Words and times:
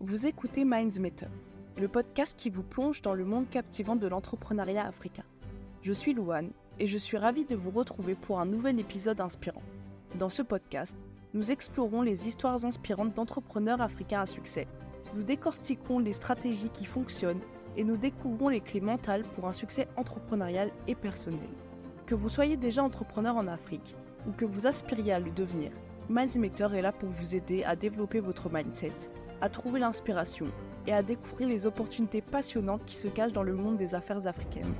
Vous 0.00 0.26
écoutez 0.26 0.64
Minds 0.64 1.00
Matter, 1.00 1.26
le 1.76 1.88
podcast 1.88 2.34
qui 2.36 2.50
vous 2.50 2.62
plonge 2.62 3.02
dans 3.02 3.14
le 3.14 3.24
monde 3.24 3.50
captivant 3.50 3.96
de 3.96 4.06
l'entrepreneuriat 4.06 4.86
africain. 4.86 5.24
Je 5.82 5.92
suis 5.92 6.14
Louane 6.14 6.52
et 6.78 6.86
je 6.86 6.96
suis 6.96 7.16
ravie 7.16 7.44
de 7.44 7.56
vous 7.56 7.72
retrouver 7.72 8.14
pour 8.14 8.38
un 8.38 8.46
nouvel 8.46 8.78
épisode 8.78 9.20
inspirant. 9.20 9.62
Dans 10.16 10.28
ce 10.28 10.42
podcast, 10.42 10.94
nous 11.34 11.50
explorons 11.50 12.02
les 12.02 12.28
histoires 12.28 12.64
inspirantes 12.64 13.12
d'entrepreneurs 13.14 13.80
africains 13.80 14.20
à 14.20 14.26
succès. 14.26 14.68
Nous 15.16 15.24
décortiquons 15.24 15.98
les 15.98 16.12
stratégies 16.12 16.70
qui 16.70 16.84
fonctionnent 16.84 17.42
et 17.76 17.82
nous 17.82 17.96
découvrons 17.96 18.50
les 18.50 18.60
clés 18.60 18.80
mentales 18.80 19.24
pour 19.34 19.48
un 19.48 19.52
succès 19.52 19.88
entrepreneurial 19.96 20.70
et 20.86 20.94
personnel. 20.94 21.50
Que 22.06 22.14
vous 22.14 22.28
soyez 22.28 22.56
déjà 22.56 22.84
entrepreneur 22.84 23.36
en 23.36 23.48
Afrique 23.48 23.96
ou 24.28 24.30
que 24.30 24.44
vous 24.44 24.68
aspiriez 24.68 25.14
à 25.14 25.18
le 25.18 25.32
devenir, 25.32 25.72
Minds 26.08 26.38
Matter 26.38 26.68
est 26.74 26.82
là 26.82 26.92
pour 26.92 27.08
vous 27.08 27.34
aider 27.34 27.64
à 27.64 27.74
développer 27.74 28.20
votre 28.20 28.48
mindset 28.48 28.92
à 29.40 29.48
trouver 29.48 29.80
l'inspiration 29.80 30.46
et 30.86 30.92
à 30.92 31.02
découvrir 31.02 31.48
les 31.48 31.66
opportunités 31.66 32.22
passionnantes 32.22 32.84
qui 32.86 32.96
se 32.96 33.08
cachent 33.08 33.32
dans 33.32 33.42
le 33.42 33.54
monde 33.54 33.76
des 33.76 33.94
affaires 33.94 34.26
africaines. 34.26 34.74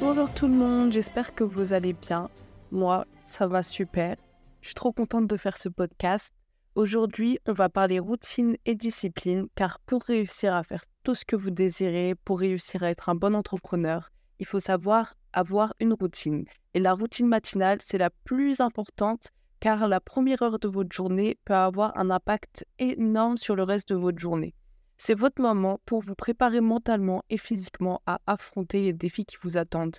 Bonjour 0.00 0.30
tout 0.32 0.48
le 0.48 0.54
monde, 0.54 0.92
j'espère 0.92 1.34
que 1.34 1.44
vous 1.44 1.72
allez 1.72 1.94
bien. 1.94 2.28
Moi, 2.70 3.06
ça 3.24 3.46
va 3.46 3.62
super. 3.62 4.16
Je 4.60 4.68
suis 4.68 4.74
trop 4.74 4.92
contente 4.92 5.26
de 5.26 5.36
faire 5.36 5.56
ce 5.56 5.68
podcast. 5.68 6.34
Aujourd'hui, 6.74 7.38
on 7.46 7.52
va 7.52 7.68
parler 7.68 7.98
routine 8.00 8.56
et 8.66 8.74
discipline, 8.74 9.46
car 9.54 9.78
pour 9.80 10.02
réussir 10.02 10.54
à 10.54 10.62
faire 10.62 10.84
tout 11.04 11.14
ce 11.14 11.24
que 11.24 11.36
vous 11.36 11.50
désirez, 11.50 12.14
pour 12.24 12.40
réussir 12.40 12.82
à 12.82 12.90
être 12.90 13.08
un 13.08 13.14
bon 13.14 13.34
entrepreneur, 13.34 14.10
il 14.40 14.46
faut 14.46 14.60
savoir 14.60 15.14
avoir 15.34 15.74
une 15.80 15.92
routine. 15.92 16.44
Et 16.72 16.80
la 16.80 16.94
routine 16.94 17.26
matinale, 17.26 17.78
c'est 17.80 17.98
la 17.98 18.10
plus 18.10 18.60
importante 18.60 19.28
car 19.60 19.88
la 19.88 20.00
première 20.00 20.42
heure 20.42 20.58
de 20.58 20.68
votre 20.68 20.94
journée 20.94 21.38
peut 21.44 21.54
avoir 21.54 21.96
un 21.96 22.10
impact 22.10 22.66
énorme 22.78 23.36
sur 23.38 23.56
le 23.56 23.62
reste 23.62 23.88
de 23.90 23.94
votre 23.94 24.18
journée. 24.18 24.54
C'est 24.96 25.14
votre 25.14 25.42
moment 25.42 25.80
pour 25.86 26.02
vous 26.02 26.14
préparer 26.14 26.60
mentalement 26.60 27.22
et 27.30 27.38
physiquement 27.38 28.02
à 28.06 28.20
affronter 28.26 28.82
les 28.82 28.92
défis 28.92 29.24
qui 29.24 29.36
vous 29.42 29.56
attendent. 29.56 29.96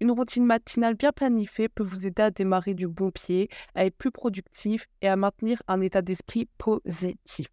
Une 0.00 0.10
routine 0.10 0.44
matinale 0.44 0.94
bien 0.94 1.12
planifiée 1.12 1.68
peut 1.68 1.84
vous 1.84 2.06
aider 2.06 2.22
à 2.22 2.30
démarrer 2.30 2.74
du 2.74 2.88
bon 2.88 3.10
pied, 3.10 3.48
à 3.74 3.84
être 3.84 3.96
plus 3.96 4.10
productif 4.10 4.86
et 5.00 5.08
à 5.08 5.16
maintenir 5.16 5.62
un 5.68 5.80
état 5.80 6.02
d'esprit 6.02 6.48
positif 6.58 7.48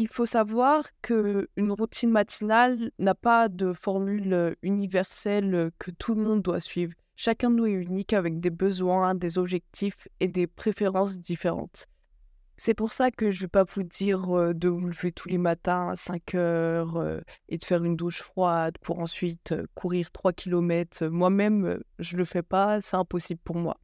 il 0.00 0.08
faut 0.08 0.24
savoir 0.24 0.82
qu'une 1.02 1.72
routine 1.72 2.08
matinale 2.08 2.90
n'a 2.98 3.14
pas 3.14 3.50
de 3.50 3.74
formule 3.74 4.56
universelle 4.62 5.70
que 5.78 5.90
tout 5.90 6.14
le 6.14 6.24
monde 6.24 6.40
doit 6.40 6.58
suivre. 6.58 6.94
Chacun 7.16 7.50
de 7.50 7.56
nous 7.56 7.66
est 7.66 7.72
unique 7.72 8.14
avec 8.14 8.40
des 8.40 8.48
besoins, 8.48 9.14
des 9.14 9.36
objectifs 9.36 10.08
et 10.20 10.28
des 10.28 10.46
préférences 10.46 11.18
différentes. 11.18 11.84
C'est 12.56 12.72
pour 12.72 12.94
ça 12.94 13.10
que 13.10 13.30
je 13.30 13.36
ne 13.36 13.40
vais 13.42 13.48
pas 13.48 13.64
vous 13.64 13.82
dire 13.82 14.54
de 14.54 14.68
vous 14.68 14.86
lever 14.86 15.12
tous 15.12 15.28
les 15.28 15.36
matins 15.36 15.90
à 15.90 15.96
5 15.96 16.34
heures 16.34 17.22
et 17.50 17.58
de 17.58 17.64
faire 17.64 17.84
une 17.84 17.96
douche 17.96 18.22
froide 18.22 18.78
pour 18.80 19.00
ensuite 19.00 19.54
courir 19.74 20.10
3 20.12 20.32
km. 20.32 21.08
Moi-même, 21.08 21.78
je 21.98 22.14
ne 22.14 22.20
le 22.20 22.24
fais 22.24 22.42
pas, 22.42 22.80
c'est 22.80 22.96
impossible 22.96 23.40
pour 23.44 23.56
moi. 23.56 23.76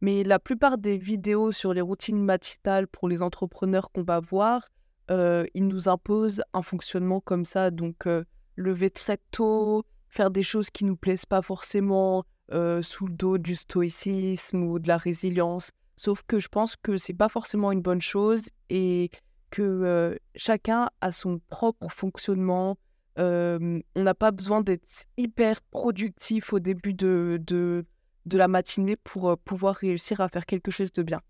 Mais 0.00 0.24
la 0.24 0.38
plupart 0.38 0.78
des 0.78 0.96
vidéos 0.96 1.52
sur 1.52 1.74
les 1.74 1.82
routines 1.82 2.24
matinales 2.24 2.88
pour 2.88 3.06
les 3.06 3.20
entrepreneurs 3.20 3.90
qu'on 3.92 4.04
va 4.04 4.20
voir, 4.20 4.66
euh, 5.10 5.46
il 5.54 5.66
nous 5.66 5.88
impose 5.88 6.42
un 6.52 6.62
fonctionnement 6.62 7.20
comme 7.20 7.44
ça. 7.44 7.70
Donc, 7.70 8.06
euh, 8.06 8.24
lever 8.56 8.90
très 8.90 9.18
tôt, 9.30 9.84
faire 10.08 10.30
des 10.30 10.42
choses 10.42 10.70
qui 10.70 10.84
nous 10.84 10.96
plaisent 10.96 11.26
pas 11.26 11.42
forcément 11.42 12.24
euh, 12.52 12.82
sous 12.82 13.06
le 13.06 13.14
dos 13.14 13.38
du 13.38 13.54
stoïcisme 13.56 14.62
ou 14.62 14.78
de 14.78 14.88
la 14.88 14.96
résilience. 14.96 15.70
Sauf 15.96 16.22
que 16.26 16.38
je 16.38 16.48
pense 16.48 16.76
que 16.76 16.96
c'est 16.96 17.14
pas 17.14 17.28
forcément 17.28 17.72
une 17.72 17.82
bonne 17.82 18.00
chose 18.00 18.48
et 18.70 19.10
que 19.50 20.18
chacun 20.34 20.90
a 21.00 21.10
son 21.10 21.40
propre 21.48 21.88
fonctionnement. 21.88 22.76
on 23.16 23.80
n'a 23.96 24.14
pas 24.14 24.30
besoin 24.30 24.60
d'être 24.60 25.06
hyper 25.16 25.60
productif 25.62 26.52
au 26.52 26.60
début 26.60 26.94
de, 26.94 27.40
de 27.46 28.38
la 28.38 28.46
matinée 28.46 28.96
pour 28.96 29.36
pouvoir 29.38 29.74
réussir 29.74 30.20
à 30.20 30.28
faire 30.28 30.46
quelque 30.46 30.70
chose 30.70 30.92
de 30.92 31.02
bien. 31.02 31.20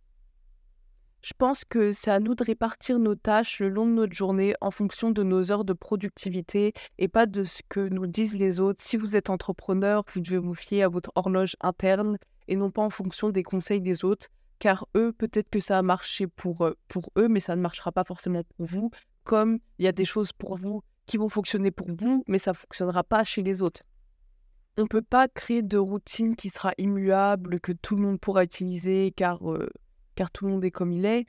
Je 1.28 1.34
pense 1.37 1.66
que 1.66 1.93
c'est 1.93 2.11
à 2.11 2.21
nous 2.21 2.34
de 2.34 2.43
répartir 2.43 2.99
nos 2.99 3.15
tâches 3.15 3.61
le 3.61 3.69
long 3.69 3.84
de 3.84 3.91
notre 3.91 4.15
journée 4.15 4.55
en 4.62 4.71
fonction 4.71 5.11
de 5.11 5.22
nos 5.22 5.53
heures 5.53 5.66
de 5.66 5.75
productivité 5.75 6.72
et 6.97 7.06
pas 7.06 7.27
de 7.27 7.44
ce 7.44 7.61
que 7.69 7.81
nous 7.81 8.06
disent 8.06 8.39
les 8.39 8.61
autres. 8.61 8.81
Si 8.81 8.97
vous 8.97 9.15
êtes 9.15 9.28
entrepreneur, 9.28 10.05
vous 10.15 10.22
devez 10.22 10.38
vous 10.38 10.55
fier 10.55 10.84
à 10.84 10.88
votre 10.88 11.12
horloge 11.17 11.55
interne 11.61 12.17
et 12.49 12.56
non 12.56 12.71
pas 12.71 12.81
en 12.81 12.88
fonction 12.88 13.28
des 13.28 13.43
conseils 13.43 13.83
des 13.83 14.06
autres, 14.06 14.28
car 14.59 14.88
eux, 14.97 15.12
peut-être 15.12 15.50
que 15.50 15.61
ça 15.61 15.77
a 15.77 15.83
marché 15.83 16.27
pour, 16.27 16.65
euh, 16.65 16.72
pour 16.88 17.11
eux, 17.19 17.28
mais 17.28 17.41
ça 17.41 17.56
ne 17.56 17.61
marchera 17.61 17.93
pas 17.93 18.05
forcément 18.05 18.43
pour 18.56 18.65
vous, 18.65 18.91
comme 19.25 19.59
il 19.78 19.84
y 19.84 19.88
a 19.88 19.93
des 19.93 20.06
choses 20.06 20.33
pour 20.33 20.56
vous 20.56 20.83
qui 21.05 21.19
vont 21.19 21.28
fonctionner 21.28 21.71
pour 21.71 21.88
vous, 21.88 22.25
mais 22.27 22.38
ça 22.38 22.53
ne 22.53 22.56
fonctionnera 22.56 23.05
pas 23.05 23.25
chez 23.25 23.43
les 23.43 23.61
autres. 23.61 23.83
On 24.78 24.84
ne 24.84 24.88
peut 24.88 25.03
pas 25.03 25.28
créer 25.28 25.61
de 25.61 25.77
routine 25.77 26.37
qui 26.37 26.49
sera 26.49 26.72
immuable, 26.78 27.61
que 27.61 27.72
tout 27.72 27.97
le 27.97 28.00
monde 28.00 28.19
pourra 28.19 28.44
utiliser, 28.44 29.12
car... 29.15 29.53
Euh, 29.53 29.69
car 30.19 30.33
tout 30.33 30.47
le 30.47 30.51
monde 30.51 30.65
est 30.65 30.73
comme 30.73 30.91
il 30.91 31.05
est. 31.05 31.27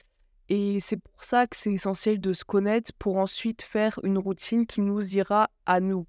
Et 0.50 0.79
c'est 0.79 0.97
pour 0.97 1.23
ça 1.23 1.45
que 1.45 1.55
c'est 1.55 1.72
essentiel 1.72 2.19
de 2.19 2.33
se 2.33 2.44
connaître 2.44 2.91
pour 2.97 3.17
ensuite 3.17 3.61
faire 3.61 4.00
une 4.01 4.17
routine 4.17 4.66
qui 4.66 4.81
nous 4.81 5.16
ira 5.16 5.51
à 5.67 5.79
nous. 5.79 6.07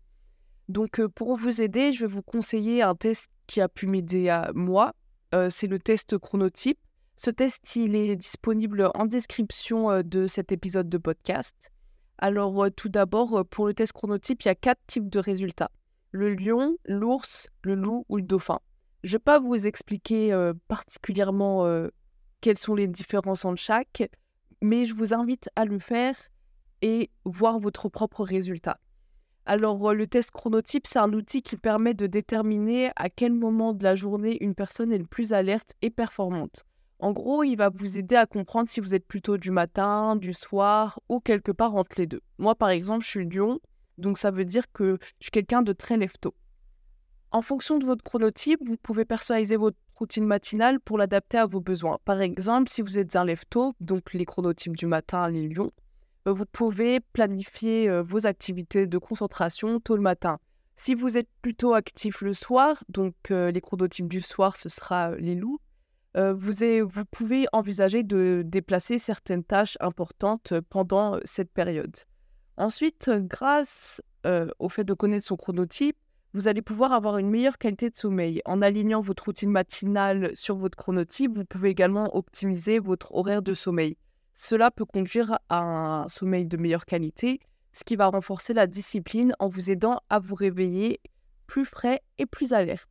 Donc 0.70 0.98
euh, 0.98 1.06
pour 1.06 1.36
vous 1.36 1.60
aider, 1.60 1.92
je 1.92 2.06
vais 2.06 2.10
vous 2.10 2.22
conseiller 2.22 2.80
un 2.80 2.94
test 2.94 3.28
qui 3.46 3.60
a 3.60 3.68
pu 3.68 3.86
m'aider 3.86 4.30
à 4.30 4.50
moi. 4.54 4.94
Euh, 5.34 5.50
c'est 5.50 5.66
le 5.66 5.78
test 5.78 6.16
chronotype. 6.16 6.78
Ce 7.18 7.28
test, 7.28 7.76
il 7.76 7.94
est 7.94 8.16
disponible 8.16 8.90
en 8.94 9.04
description 9.04 9.90
euh, 9.90 10.02
de 10.02 10.26
cet 10.26 10.50
épisode 10.50 10.88
de 10.88 10.96
podcast. 10.96 11.70
Alors 12.16 12.66
tout 12.74 12.88
d'abord, 12.88 13.44
pour 13.44 13.66
le 13.66 13.74
test 13.74 13.92
chronotype, 13.92 14.40
il 14.44 14.46
y 14.46 14.50
a 14.50 14.54
quatre 14.54 14.80
types 14.86 15.10
de 15.10 15.18
résultats. 15.18 15.70
Le 16.12 16.34
lion, 16.34 16.78
l'ours, 16.86 17.50
le 17.62 17.74
loup 17.74 18.06
ou 18.08 18.16
le 18.16 18.22
dauphin. 18.22 18.60
Je 19.04 19.08
ne 19.08 19.12
vais 19.18 19.22
pas 19.22 19.38
vous 19.38 19.66
expliquer 19.66 20.52
particulièrement 20.68 21.88
quelles 22.40 22.58
sont 22.58 22.74
les 22.74 22.88
différences 22.88 23.44
entre 23.44 23.60
chaque, 23.60 24.08
mais 24.62 24.84
je 24.84 24.94
vous 24.94 25.14
invite 25.14 25.48
à 25.56 25.64
le 25.64 25.78
faire 25.78 26.16
et 26.82 27.10
voir 27.24 27.58
votre 27.58 27.88
propre 27.88 28.24
résultat. 28.24 28.78
Alors, 29.46 29.90
euh, 29.90 29.94
le 29.94 30.06
test 30.06 30.30
chronotype, 30.30 30.86
c'est 30.86 30.98
un 30.98 31.12
outil 31.12 31.42
qui 31.42 31.56
permet 31.56 31.94
de 31.94 32.06
déterminer 32.06 32.90
à 32.96 33.08
quel 33.10 33.32
moment 33.32 33.72
de 33.72 33.82
la 33.82 33.94
journée 33.94 34.38
une 34.42 34.54
personne 34.54 34.92
est 34.92 34.98
le 34.98 35.06
plus 35.06 35.32
alerte 35.32 35.74
et 35.82 35.90
performante. 35.90 36.64
En 36.98 37.12
gros, 37.12 37.42
il 37.42 37.56
va 37.56 37.70
vous 37.70 37.96
aider 37.96 38.16
à 38.16 38.26
comprendre 38.26 38.68
si 38.68 38.80
vous 38.80 38.94
êtes 38.94 39.06
plutôt 39.06 39.38
du 39.38 39.50
matin, 39.50 40.16
du 40.16 40.34
soir 40.34 41.00
ou 41.08 41.18
quelque 41.20 41.50
part 41.50 41.74
entre 41.74 41.96
les 41.98 42.06
deux. 42.06 42.20
Moi, 42.38 42.54
par 42.54 42.68
exemple, 42.68 43.04
je 43.04 43.08
suis 43.08 43.28
lion, 43.28 43.58
donc 43.96 44.18
ça 44.18 44.30
veut 44.30 44.44
dire 44.44 44.70
que 44.72 44.98
je 45.18 45.24
suis 45.24 45.30
quelqu'un 45.30 45.62
de 45.62 45.72
très 45.72 45.96
lève-tôt. 45.96 46.34
En 47.32 47.42
fonction 47.42 47.78
de 47.78 47.86
votre 47.86 48.04
chronotype, 48.04 48.60
vous 48.66 48.76
pouvez 48.76 49.04
personnaliser 49.04 49.56
votre 49.56 49.78
routine 50.00 50.24
matinale 50.24 50.80
pour 50.80 50.98
l'adapter 50.98 51.38
à 51.38 51.46
vos 51.46 51.60
besoins. 51.60 51.98
Par 52.04 52.20
exemple, 52.20 52.70
si 52.70 52.82
vous 52.82 52.98
êtes 52.98 53.14
un 53.16 53.24
lève-tôt, 53.24 53.74
donc 53.80 54.12
les 54.14 54.24
chronotypes 54.24 54.76
du 54.76 54.86
matin, 54.86 55.28
les 55.28 55.46
lions, 55.46 55.70
euh, 56.26 56.32
vous 56.32 56.46
pouvez 56.46 57.00
planifier 57.00 57.88
euh, 57.88 58.02
vos 58.02 58.26
activités 58.26 58.86
de 58.86 58.98
concentration 58.98 59.78
tôt 59.78 59.96
le 59.96 60.02
matin. 60.02 60.38
Si 60.76 60.94
vous 60.94 61.18
êtes 61.18 61.28
plutôt 61.42 61.74
actif 61.74 62.22
le 62.22 62.32
soir, 62.32 62.82
donc 62.88 63.14
euh, 63.30 63.50
les 63.50 63.60
chronotypes 63.60 64.08
du 64.08 64.22
soir, 64.22 64.56
ce 64.56 64.70
sera 64.70 65.14
les 65.16 65.34
loups, 65.34 65.60
vous, 66.16 66.52
vous, 66.88 67.04
pouvez 67.08 67.46
envisager 67.52 68.02
de 68.02 68.42
déplacer 68.44 68.98
certaines 68.98 69.44
tâches 69.44 69.76
importantes 69.78 70.54
pendant 70.68 71.20
cette 71.22 71.52
période. 71.52 71.94
Ensuite, 72.56 73.08
grâce 73.14 74.02
au 74.58 74.68
fait 74.68 74.82
de 74.82 74.92
connaître 74.92 75.24
son 75.24 75.36
chronotype, 75.36 75.96
vous 76.32 76.48
allez 76.48 76.62
pouvoir 76.62 76.92
avoir 76.92 77.18
une 77.18 77.28
meilleure 77.28 77.58
qualité 77.58 77.90
de 77.90 77.96
sommeil. 77.96 78.40
En 78.44 78.62
alignant 78.62 79.00
votre 79.00 79.24
routine 79.24 79.50
matinale 79.50 80.30
sur 80.34 80.56
votre 80.56 80.76
chronotype, 80.76 81.32
vous 81.34 81.44
pouvez 81.44 81.70
également 81.70 82.14
optimiser 82.16 82.78
votre 82.78 83.14
horaire 83.14 83.42
de 83.42 83.54
sommeil. 83.54 83.96
Cela 84.34 84.70
peut 84.70 84.84
conduire 84.84 85.38
à 85.48 85.58
un 85.60 86.08
sommeil 86.08 86.46
de 86.46 86.56
meilleure 86.56 86.86
qualité, 86.86 87.40
ce 87.72 87.84
qui 87.84 87.96
va 87.96 88.06
renforcer 88.06 88.54
la 88.54 88.66
discipline 88.66 89.34
en 89.38 89.48
vous 89.48 89.70
aidant 89.70 90.00
à 90.08 90.18
vous 90.18 90.34
réveiller 90.34 91.00
plus 91.46 91.64
frais 91.64 92.00
et 92.18 92.26
plus 92.26 92.52
alerte. 92.52 92.88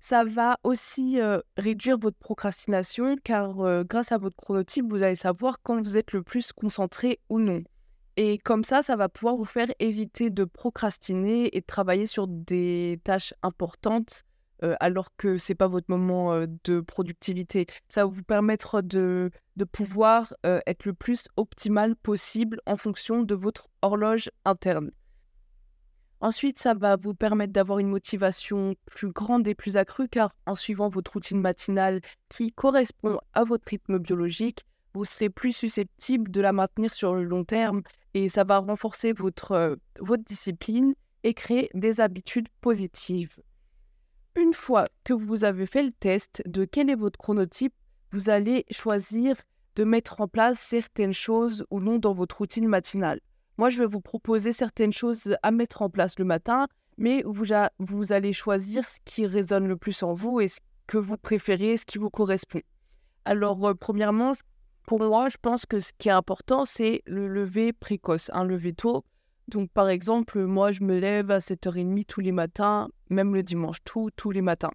Ça 0.00 0.24
va 0.24 0.58
aussi 0.62 1.20
euh, 1.20 1.40
réduire 1.56 1.98
votre 1.98 2.18
procrastination 2.18 3.16
car 3.24 3.60
euh, 3.60 3.82
grâce 3.82 4.12
à 4.12 4.18
votre 4.18 4.36
chronotype, 4.36 4.86
vous 4.88 5.02
allez 5.02 5.16
savoir 5.16 5.58
quand 5.62 5.82
vous 5.82 5.96
êtes 5.96 6.12
le 6.12 6.22
plus 6.22 6.52
concentré 6.52 7.18
ou 7.28 7.40
non. 7.40 7.62
Et 8.16 8.38
comme 8.38 8.64
ça, 8.64 8.82
ça 8.82 8.96
va 8.96 9.08
pouvoir 9.08 9.36
vous 9.36 9.44
faire 9.44 9.68
éviter 9.78 10.30
de 10.30 10.44
procrastiner 10.44 11.54
et 11.56 11.60
de 11.60 11.66
travailler 11.66 12.06
sur 12.06 12.26
des 12.26 12.98
tâches 13.04 13.34
importantes 13.42 14.24
euh, 14.64 14.74
alors 14.80 15.14
que 15.16 15.36
ce 15.36 15.52
n'est 15.52 15.56
pas 15.56 15.68
votre 15.68 15.90
moment 15.90 16.32
euh, 16.32 16.46
de 16.64 16.80
productivité. 16.80 17.66
Ça 17.88 18.06
va 18.06 18.10
vous 18.10 18.22
permettre 18.22 18.80
de, 18.80 19.30
de 19.56 19.64
pouvoir 19.64 20.32
euh, 20.46 20.60
être 20.66 20.86
le 20.86 20.94
plus 20.94 21.28
optimal 21.36 21.94
possible 21.94 22.60
en 22.64 22.76
fonction 22.76 23.22
de 23.22 23.34
votre 23.34 23.68
horloge 23.82 24.30
interne. 24.46 24.90
Ensuite, 26.20 26.58
ça 26.58 26.72
va 26.72 26.96
vous 26.96 27.12
permettre 27.12 27.52
d'avoir 27.52 27.78
une 27.78 27.90
motivation 27.90 28.74
plus 28.86 29.10
grande 29.10 29.46
et 29.46 29.54
plus 29.54 29.76
accrue 29.76 30.08
car 30.08 30.34
en 30.46 30.54
suivant 30.54 30.88
votre 30.88 31.12
routine 31.12 31.42
matinale 31.42 32.00
qui 32.30 32.50
correspond 32.52 33.20
à 33.34 33.44
votre 33.44 33.68
rythme 33.68 33.98
biologique, 33.98 34.64
vous 34.94 35.04
serez 35.04 35.28
plus 35.28 35.52
susceptible 35.52 36.30
de 36.30 36.40
la 36.40 36.52
maintenir 36.52 36.94
sur 36.94 37.14
le 37.14 37.24
long 37.24 37.44
terme 37.44 37.82
et 38.16 38.30
ça 38.30 38.44
va 38.44 38.60
renforcer 38.60 39.12
votre, 39.12 39.52
euh, 39.52 39.76
votre 40.00 40.24
discipline 40.24 40.94
et 41.22 41.34
créer 41.34 41.68
des 41.74 42.00
habitudes 42.00 42.48
positives. 42.62 43.42
Une 44.36 44.54
fois 44.54 44.86
que 45.04 45.12
vous 45.12 45.44
avez 45.44 45.66
fait 45.66 45.82
le 45.82 45.92
test 45.92 46.42
de 46.46 46.64
quel 46.64 46.88
est 46.88 46.94
votre 46.94 47.18
chronotype, 47.18 47.74
vous 48.12 48.30
allez 48.30 48.64
choisir 48.70 49.36
de 49.74 49.84
mettre 49.84 50.22
en 50.22 50.28
place 50.28 50.58
certaines 50.58 51.12
choses 51.12 51.66
ou 51.70 51.80
non 51.80 51.98
dans 51.98 52.14
votre 52.14 52.38
routine 52.38 52.66
matinale. 52.68 53.20
Moi, 53.58 53.68
je 53.68 53.80
vais 53.80 53.86
vous 53.86 54.00
proposer 54.00 54.54
certaines 54.54 54.94
choses 54.94 55.36
à 55.42 55.50
mettre 55.50 55.82
en 55.82 55.90
place 55.90 56.18
le 56.18 56.24
matin, 56.24 56.68
mais 56.96 57.22
vous, 57.26 57.44
vous 57.78 58.12
allez 58.12 58.32
choisir 58.32 58.88
ce 58.88 58.98
qui 59.04 59.26
résonne 59.26 59.68
le 59.68 59.76
plus 59.76 60.02
en 60.02 60.14
vous 60.14 60.40
et 60.40 60.48
ce 60.48 60.60
que 60.86 60.96
vous 60.96 61.18
préférez, 61.18 61.76
ce 61.76 61.84
qui 61.84 61.98
vous 61.98 62.08
correspond. 62.08 62.62
Alors, 63.26 63.62
euh, 63.66 63.74
premièrement, 63.74 64.32
pour 64.86 65.00
moi, 65.00 65.28
je 65.28 65.36
pense 65.40 65.66
que 65.66 65.80
ce 65.80 65.92
qui 65.98 66.08
est 66.08 66.12
important, 66.12 66.64
c'est 66.64 67.02
le 67.06 67.28
lever 67.28 67.72
précoce, 67.72 68.30
un 68.32 68.44
lever 68.44 68.72
tôt. 68.72 69.04
Donc, 69.48 69.70
par 69.70 69.88
exemple, 69.88 70.44
moi, 70.44 70.72
je 70.72 70.82
me 70.82 70.98
lève 70.98 71.30
à 71.30 71.38
7h30 71.38 72.04
tous 72.06 72.20
les 72.20 72.32
matins, 72.32 72.88
même 73.10 73.34
le 73.34 73.42
dimanche, 73.42 73.78
tous 73.84 74.30
les 74.30 74.42
matins. 74.42 74.72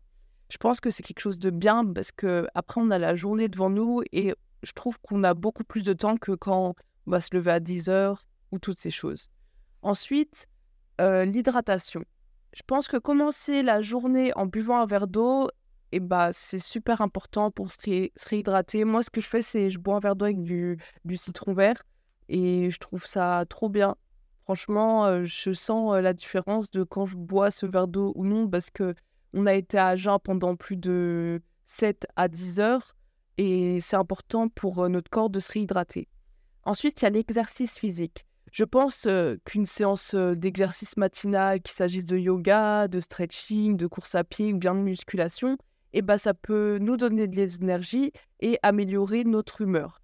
Je 0.50 0.58
pense 0.58 0.82
que 0.82 0.90
c'est 0.90 1.04
quelque 1.04 1.22
chose 1.22 1.40
de 1.40 1.50
bien 1.50 1.86
parce 1.86 2.12
que 2.12 2.46
après 2.56 2.82
on 2.82 2.92
a 2.92 3.00
la 3.00 3.16
journée 3.16 3.48
devant 3.48 3.70
nous 3.70 4.02
et 4.12 4.34
je 4.64 4.72
trouve 4.74 5.00
qu'on 5.00 5.24
a 5.24 5.34
beaucoup 5.34 5.64
plus 5.64 5.82
de 5.82 5.94
temps 5.94 6.18
que 6.18 6.34
quand 6.34 6.76
on 7.08 7.12
va 7.12 7.22
se 7.22 7.34
lever 7.34 7.52
à 7.52 7.60
10h, 7.62 8.18
ou 8.52 8.60
toutes 8.60 8.80
ces 8.80 8.92
choses. 8.92 9.30
Ensuite, 9.82 10.48
euh, 11.00 11.26
l'hydratation. 11.26 12.04
Je 12.54 12.62
pense 12.68 12.88
que 12.88 12.98
commencer 12.98 13.64
la 13.64 13.82
journée 13.82 14.34
en 14.36 14.46
buvant 14.46 14.82
un 14.82 14.86
verre 14.86 15.08
d'eau, 15.08 15.50
et 15.92 16.00
bah, 16.00 16.30
c'est 16.32 16.60
super 16.60 17.02
important 17.02 17.52
pour 17.52 17.72
se, 17.72 17.78
réhydrater. 18.28 18.86
Moi, 18.86 19.04
ce 19.04 19.10
que 19.10 19.22
je 19.22 19.28
fais, 19.28 19.42
c'est 19.42 19.70
je 19.70 19.80
bois 19.80 19.96
un 19.98 20.00
verre 20.00 20.16
d'eau 20.16 20.26
avec 20.26 20.42
du, 20.42 20.78
citron 21.16 21.54
vert 21.54 21.84
et 22.30 22.72
je 22.72 22.78
trouve 22.80 23.06
ça 23.06 23.44
trop 23.50 23.70
bien. 23.70 23.96
Franchement, 24.44 25.06
euh, 25.06 25.24
je 25.26 25.52
sens 25.52 25.94
euh, 25.94 26.02
la 26.02 26.14
différence 26.14 26.72
de 26.72 26.84
quand 26.84 27.06
je 27.06 27.16
bois 27.16 27.52
ce 27.52 27.66
verre 27.66 27.88
d'eau 27.88 28.14
ou 28.16 28.26
non 28.26 28.48
parce 28.50 28.70
que 28.70 28.96
on 29.34 29.46
a 29.46 29.54
été 29.54 29.78
à 29.78 29.96
jeun 29.96 30.18
pendant 30.20 30.56
plus 30.56 30.78
de 30.78 31.42
7 31.66 32.06
à 32.16 32.28
10 32.28 32.60
heures 32.60 32.96
et 33.38 33.80
c'est 33.80 33.96
important 33.96 34.50
pour 34.50 34.90
notre 34.90 35.10
corps 35.10 35.30
de 35.30 35.40
se 35.40 35.52
réhydrater. 35.54 36.08
Ensuite, 36.64 37.02
il 37.02 37.06
y 37.06 37.08
a 37.08 37.12
l'exercice 37.12 37.80
physique. 37.80 38.26
Je 38.52 38.66
pense 38.66 39.08
qu'une 39.46 39.66
séance 39.66 40.14
d'exercice 40.14 40.98
matinal, 40.98 41.62
qu'il 41.62 41.74
s'agisse 41.74 42.04
de 42.04 42.18
yoga, 42.18 42.90
de 42.90 43.00
stretching, 43.00 43.78
de 43.78 43.88
course 43.88 44.16
à 44.16 44.26
pied 44.26 44.52
ou 44.52 44.58
bien 44.58 44.76
de 44.76 44.82
musculation, 44.82 45.58
eh 45.94 46.02
ben, 46.02 46.18
ça 46.18 46.34
peut 46.34 46.78
nous 46.80 46.98
donner 46.98 47.28
de 47.28 47.36
l'énergie 47.36 48.12
et 48.40 48.58
améliorer 48.64 49.24
notre 49.24 49.62
humeur. 49.62 50.02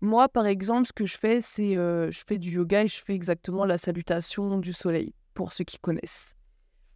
Moi, 0.00 0.28
par 0.28 0.46
exemple, 0.46 0.86
ce 0.86 0.92
que 0.92 1.06
je 1.06 1.16
fais, 1.16 1.40
c'est 1.40 1.74
je 1.74 2.22
fais 2.26 2.38
du 2.38 2.50
yoga 2.50 2.84
et 2.84 2.88
je 2.88 3.02
fais 3.02 3.14
exactement 3.14 3.64
la 3.64 3.78
salutation 3.78 4.58
du 4.58 4.72
soleil, 4.72 5.14
pour 5.32 5.52
ceux 5.52 5.64
qui 5.64 5.78
connaissent. 5.78 6.36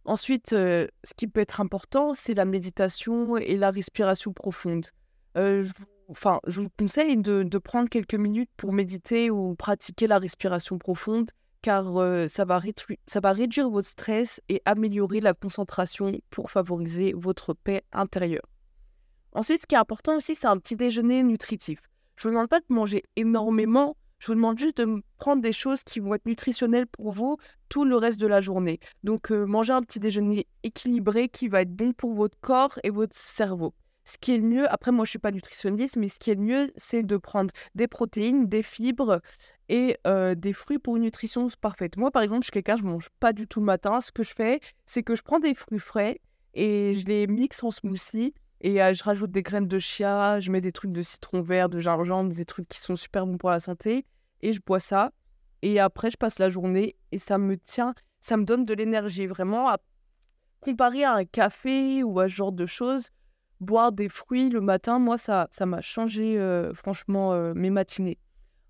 Ensuite, 0.05 0.49
ce 0.49 0.87
qui 1.17 1.27
peut 1.27 1.41
être 1.41 1.59
important, 1.59 2.13
c'est 2.13 2.35
la 2.35 2.45
méditation 2.45 3.37
et 3.37 3.57
la 3.57 3.71
respiration 3.71 4.31
profonde. 4.31 4.87
je 5.35 5.71
enfin, 6.09 6.39
je 6.47 6.61
vous 6.61 6.69
conseille 6.77 7.17
de, 7.17 7.57
prendre 7.57 7.89
quelques 7.89 8.15
minutes 8.15 8.49
pour 8.57 8.73
méditer 8.73 9.29
ou 9.29 9.55
pratiquer 9.55 10.07
la 10.07 10.19
respiration 10.19 10.77
profonde, 10.77 11.29
car 11.61 11.97
euh, 11.97 12.27
ça, 12.27 12.45
va 12.45 12.57
réduire 12.59 13.69
votre 13.69 13.87
stress 13.87 14.41
et 14.49 14.61
améliorer 14.65 15.19
la 15.19 15.33
concentration 15.33 16.11
pour 16.29 16.51
favoriser 16.51 17.13
votre 17.15 17.53
paix 17.53 17.83
intérieure. 17.91 18.47
Ensuite, 19.33 19.61
ce 19.61 19.67
qui 19.67 19.75
est 19.75 19.79
important 19.79 20.15
aussi, 20.15 20.35
c'est 20.35 20.47
un 20.47 20.57
petit 20.57 20.75
déjeuner 20.75 21.23
nutritif. 21.23 21.79
Je 22.15 22.27
ne 22.27 22.31
vous 22.31 22.35
demande 22.37 22.49
pas 22.49 22.59
de 22.59 22.65
manger 22.69 23.03
énormément, 23.15 23.95
je 24.19 24.27
vous 24.27 24.35
demande 24.35 24.57
juste 24.57 24.77
de 24.77 25.01
prendre 25.17 25.41
des 25.41 25.53
choses 25.53 25.83
qui 25.83 25.99
vont 25.99 26.13
être 26.13 26.25
nutritionnelles 26.25 26.87
pour 26.87 27.11
vous 27.11 27.37
tout 27.69 27.85
le 27.85 27.95
reste 27.95 28.19
de 28.19 28.27
la 28.27 28.41
journée. 28.41 28.79
Donc, 29.03 29.31
euh, 29.31 29.45
manger 29.45 29.73
un 29.73 29.81
petit 29.81 29.99
déjeuner 29.99 30.47
équilibré 30.63 31.29
qui 31.29 31.47
va 31.47 31.61
être 31.61 31.73
bon 31.73 31.93
pour 31.93 32.13
votre 32.13 32.37
corps 32.41 32.79
et 32.83 32.89
votre 32.89 33.15
cerveau 33.15 33.73
ce 34.09 34.17
qui 34.17 34.33
est 34.33 34.37
le 34.37 34.43
mieux, 34.43 34.71
après 34.71 34.91
moi 34.91 35.05
je 35.05 35.11
suis 35.11 35.19
pas 35.19 35.31
nutritionniste, 35.31 35.95
mais 35.97 36.07
ce 36.07 36.17
qui 36.17 36.31
est 36.31 36.35
le 36.35 36.41
mieux, 36.41 36.71
c'est 36.75 37.03
de 37.03 37.15
prendre 37.15 37.53
des 37.75 37.87
protéines, 37.87 38.47
des 38.47 38.63
fibres 38.63 39.21
et 39.67 39.97
des 40.35 40.53
fruits 40.53 40.79
pour 40.79 40.97
une 40.97 41.03
nutrition 41.03 41.47
parfaite. 41.61 41.95
Moi 41.97 42.09
par 42.09 42.23
exemple, 42.23 42.41
je 42.41 42.45
suis 42.45 42.51
quelqu'un, 42.51 42.77
je 42.77 42.83
mange 42.83 43.09
pas 43.19 43.33
du 43.33 43.47
tout 43.47 43.59
le 43.59 43.67
matin. 43.67 44.01
Ce 44.01 44.11
que 44.11 44.23
je 44.23 44.33
fais, 44.33 44.59
c'est 44.85 45.03
que 45.03 45.15
je 45.15 45.21
prends 45.21 45.39
des 45.39 45.53
fruits 45.53 45.79
frais 45.79 46.19
et 46.55 46.95
je 46.95 47.05
les 47.05 47.27
mixe 47.27 47.63
en 47.63 47.69
smoothie 47.69 48.33
et 48.61 48.77
je 48.77 49.03
rajoute 49.03 49.31
des 49.31 49.43
graines 49.43 49.67
de 49.67 49.79
chia, 49.79 50.39
je 50.39 50.51
mets 50.51 50.61
des 50.61 50.71
trucs 50.71 50.91
de 50.91 51.01
citron 51.01 51.41
vert, 51.41 51.69
de 51.69 51.79
gingembre, 51.79 52.33
des 52.33 52.45
trucs 52.45 52.67
qui 52.67 52.79
sont 52.79 52.95
super 52.95 53.27
bons 53.27 53.37
pour 53.37 53.51
la 53.51 53.59
santé 53.59 54.05
et 54.41 54.53
je 54.53 54.59
bois 54.65 54.79
ça. 54.79 55.11
Et 55.61 55.79
après, 55.79 56.09
je 56.09 56.17
passe 56.17 56.39
la 56.39 56.49
journée 56.49 56.95
et 57.11 57.17
ça 57.17 57.37
me 57.37 57.57
tient, 57.57 57.93
ça 58.21 58.37
me 58.37 58.43
donne 58.43 58.65
de 58.65 58.73
l'énergie 58.73 59.27
vraiment. 59.27 59.69
À 59.69 59.77
comparer 60.61 61.03
à 61.03 61.13
un 61.13 61.25
café 61.25 62.03
ou 62.03 62.19
à 62.19 62.27
ce 62.27 62.33
genre 62.33 62.51
de 62.51 62.65
choses, 62.65 63.09
boire 63.59 63.91
des 63.91 64.09
fruits 64.09 64.49
le 64.49 64.61
matin, 64.61 64.99
moi, 64.99 65.17
ça 65.17 65.47
ça 65.51 65.65
m'a 65.65 65.81
changé, 65.81 66.39
franchement, 66.73 67.53
mes 67.53 67.69
matinées. 67.69 68.17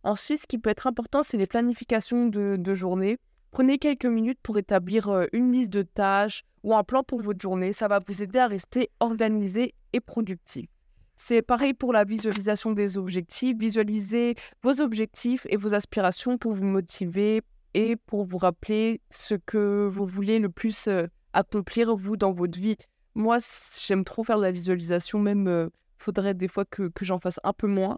Ensuite, 0.03 0.41
ce 0.41 0.47
qui 0.47 0.57
peut 0.57 0.69
être 0.69 0.87
important, 0.87 1.23
c'est 1.23 1.37
les 1.37 1.47
planifications 1.47 2.27
de, 2.27 2.73
journée. 2.73 3.17
Prenez 3.51 3.77
quelques 3.77 4.05
minutes 4.05 4.39
pour 4.41 4.57
établir 4.57 5.27
une 5.33 5.51
liste 5.51 5.71
de 5.71 5.81
tâches 5.81 6.43
ou 6.63 6.75
un 6.75 6.83
plan 6.83 7.03
pour 7.03 7.21
votre 7.21 7.41
journée. 7.41 7.73
Ça 7.73 7.87
va 7.87 7.99
vous 8.05 8.23
aider 8.23 8.39
à 8.39 8.47
rester 8.47 8.89
organisé 8.99 9.73
et 9.93 9.99
productif. 9.99 10.67
C'est 11.15 11.41
pareil 11.41 11.73
pour 11.73 11.91
la 11.91 12.05
visualisation 12.05 12.71
des 12.71 12.97
objectifs. 12.97 13.57
Visualisez 13.57 14.35
vos 14.63 14.79
objectifs 14.79 15.45
et 15.49 15.57
vos 15.57 15.73
aspirations 15.73 16.37
pour 16.37 16.53
vous 16.53 16.65
motiver 16.65 17.41
et 17.73 17.97
pour 17.97 18.23
vous 18.23 18.37
rappeler 18.37 19.01
ce 19.09 19.35
que 19.35 19.89
vous 19.91 20.05
voulez 20.05 20.39
le 20.39 20.49
plus 20.49 20.87
accomplir, 21.33 21.93
vous, 21.95 22.15
dans 22.15 22.31
votre 22.31 22.57
vie. 22.57 22.77
Moi, 23.15 23.37
j'aime 23.85 24.03
trop 24.03 24.23
faire 24.23 24.37
de 24.37 24.43
la 24.43 24.51
visualisation, 24.51 25.19
même 25.19 25.47
euh, 25.47 25.69
faudrait 25.97 26.33
des 26.33 26.47
fois 26.47 26.65
que, 26.65 26.91
j'en 27.01 27.19
fasse 27.19 27.39
un 27.43 27.53
peu 27.53 27.67
moins. 27.67 27.97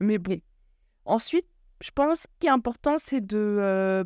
Mais 0.00 0.18
bon. 0.18 0.40
Ensuite, 1.04 1.46
je 1.80 1.90
pense 1.90 2.26
qu'il 2.38 2.48
est 2.48 2.52
important, 2.52 2.96
c'est 2.98 3.24
de 3.24 3.38
euh, 3.38 4.04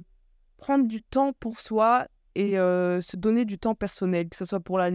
prendre 0.57 0.87
du 0.87 1.03
temps 1.03 1.33
pour 1.33 1.61
soi 1.61 2.07
et 2.35 2.59
euh, 2.59 3.01
se 3.01 3.17
donner 3.17 3.45
du 3.45 3.59
temps 3.59 3.75
personnel, 3.75 4.29
que 4.29 4.37
ce 4.37 4.45
soit 4.45 4.61
pour 4.61 4.79
la, 4.79 4.91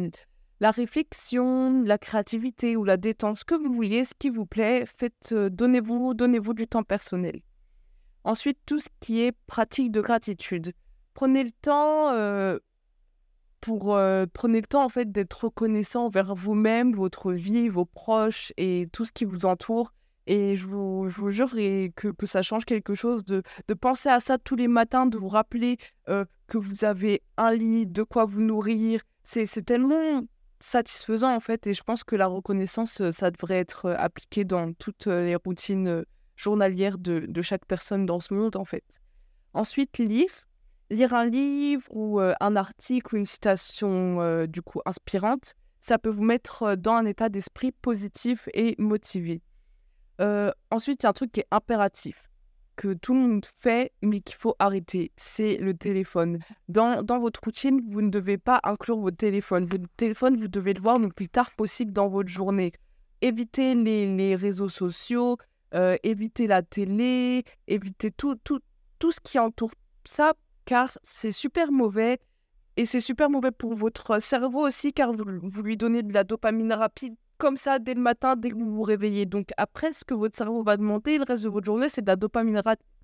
la 0.59 0.71
réflexion, 0.71 1.83
la 1.83 1.97
créativité 1.97 2.75
ou 2.75 2.83
la 2.83 2.97
détente, 2.97 3.39
ce 3.39 3.45
que 3.45 3.55
vous 3.55 3.71
vouliez, 3.71 4.05
ce 4.05 4.13
qui 4.17 4.29
vous 4.29 4.45
plaît, 4.45 4.85
faites, 4.85 5.33
donnez-vous, 5.33 6.13
donnez-vous 6.13 6.53
du 6.53 6.67
temps 6.67 6.83
personnel. 6.83 7.41
Ensuite, 8.23 8.59
tout 8.65 8.79
ce 8.79 8.89
qui 8.99 9.21
est 9.21 9.33
pratique 9.47 9.91
de 9.91 10.01
gratitude. 10.01 10.73
Prenez 11.13 11.43
le 11.43 11.51
temps, 11.51 12.11
pour 13.61 13.95
euh, 13.95 14.25
prenez 14.31 14.61
le 14.61 14.67
temps 14.67 14.83
en 14.83 14.89
fait 14.89 15.11
d'être 15.11 15.45
reconnaissant 15.45 16.05
envers 16.05 16.35
vous-même, 16.35 16.93
votre 16.93 17.31
vie, 17.33 17.69
vos 17.69 17.85
proches 17.85 18.53
et 18.57 18.87
tout 18.91 19.05
ce 19.05 19.11
qui 19.11 19.25
vous 19.25 19.45
entoure. 19.45 19.93
Et 20.27 20.55
je 20.55 20.65
vous, 20.65 21.07
je 21.07 21.15
vous 21.21 21.29
jure 21.29 21.51
que, 21.51 22.09
que, 22.09 22.25
ça 22.25 22.41
change 22.41 22.65
quelque 22.65 22.95
chose 22.95 23.23
de, 23.25 23.43
de, 23.67 23.73
penser 23.75 24.09
à 24.09 24.19
ça 24.19 24.39
tous 24.39 24.55
les 24.55 24.67
matins, 24.67 25.05
de 25.05 25.19
vous 25.19 25.27
rappeler 25.27 25.77
que 26.07 26.57
vous 26.57 26.83
avez 26.83 27.21
un 27.37 27.53
lit, 27.53 27.85
de 27.85 28.01
quoi 28.01 28.25
vous 28.25 28.41
nourrir. 28.41 29.01
C'est 29.23 29.63
tellement 29.63 30.23
satisfaisant 30.59 31.31
en 31.31 31.39
fait. 31.39 31.67
Et 31.67 31.75
je 31.75 31.83
pense 31.83 32.03
que 32.03 32.15
la 32.15 32.25
reconnaissance, 32.25 33.11
ça 33.11 33.29
devrait 33.29 33.59
être 33.59 33.91
appliqué 33.91 34.45
dans 34.45 34.73
toutes 34.73 35.05
les 35.05 35.35
routines 35.35 36.03
journalières 36.35 36.97
de, 36.97 37.19
de 37.19 37.41
chaque 37.43 37.65
personne 37.65 38.07
dans 38.07 38.19
ce 38.19 38.33
monde 38.33 38.55
en 38.55 38.65
fait. 38.65 38.99
Ensuite, 39.53 39.99
lire 39.99 40.31
lire 40.89 41.13
un 41.13 41.25
livre 41.25 41.83
ou 41.89 42.19
un 42.19 42.55
article 42.55 43.15
ou 43.15 43.17
une 43.17 43.25
citation 43.25 44.45
du 44.45 44.61
coup 44.61 44.81
inspirante, 44.85 45.55
ça 45.79 45.97
peut 45.97 46.09
vous 46.09 46.23
mettre 46.23 46.75
dans 46.75 46.93
un 46.93 47.05
état 47.05 47.29
d'esprit 47.29 47.71
positif 47.71 48.49
et 48.53 48.75
motivé. 48.77 49.41
ensuite, 50.71 51.03
il 51.03 51.05
y 51.05 51.07
a 51.07 51.09
un 51.09 51.13
truc 51.13 51.31
qui 51.31 51.41
est 51.41 51.47
impératif, 51.51 52.29
que 52.75 52.93
tout 52.93 53.13
le 53.13 53.19
monde 53.19 53.45
fait, 53.55 53.91
mais 54.01 54.21
qu'il 54.21 54.35
faut 54.35 54.55
arrêter, 54.59 55.11
c'est 55.15 55.57
le 55.57 55.73
téléphone. 55.73 56.39
Dans, 56.67 57.03
dans, 57.03 57.19
votre 57.19 57.39
routine, 57.43 57.81
vous 57.89 58.01
ne 58.01 58.09
devez 58.09 58.37
pas 58.37 58.59
inclure 58.63 58.97
votre 58.97 59.17
téléphone. 59.17 59.65
Votre 59.65 59.87
téléphone, 59.97 60.37
vous 60.37 60.47
devez 60.47 60.73
le 60.73 60.81
voir 60.81 60.99
le 60.99 61.09
plus 61.09 61.29
tard 61.29 61.51
possible 61.51 61.93
dans 61.93 62.07
votre 62.07 62.29
journée. 62.29 62.73
Évitez 63.21 63.75
les, 63.75 64.13
les 64.15 64.35
réseaux 64.35 64.69
sociaux, 64.69 65.37
évitez 66.03 66.47
la 66.47 66.61
télé, 66.61 67.43
évitez 67.67 68.11
tout, 68.11 68.35
tout, 68.43 68.59
tout 68.99 69.11
ce 69.11 69.19
qui 69.19 69.39
entoure 69.39 69.71
ça 70.05 70.33
car 70.65 70.97
c'est 71.03 71.31
super 71.31 71.71
mauvais. 71.71 72.19
Et 72.77 72.85
c'est 72.85 72.99
super 72.99 73.29
mauvais 73.29 73.51
pour 73.51 73.73
votre 73.73 74.21
cerveau 74.21 74.67
aussi, 74.67 74.91
car 74.91 75.13
vous, 75.13 75.23
lui 75.23 75.77
donnez 75.77 76.03
de 76.03 76.13
la 76.13 76.25
dopamine 76.25 76.73
rapide 76.73 77.15
comme 77.37 77.55
ça 77.55 77.79
dès 77.79 77.93
le 77.93 78.01
matin, 78.01 78.35
dès 78.35 78.49
que 78.49 78.55
vous 78.55 78.69
vous 78.69 78.83
réveillez. 78.83 79.25
Donc 79.25 79.49
après, 79.55 79.93
ce 79.93 80.03
que 80.03 80.13
votre 80.13 80.37
cerveau 80.37 80.61
va 80.61 80.75
demander 80.75 81.17
le 81.17 81.23
reste 81.23 81.43
de 81.43 81.49
votre 81.49 81.65
journée, 81.65 81.87
c'est 81.87 82.01
de 82.01 82.07
la 82.07 82.17
dopamine 82.17 82.61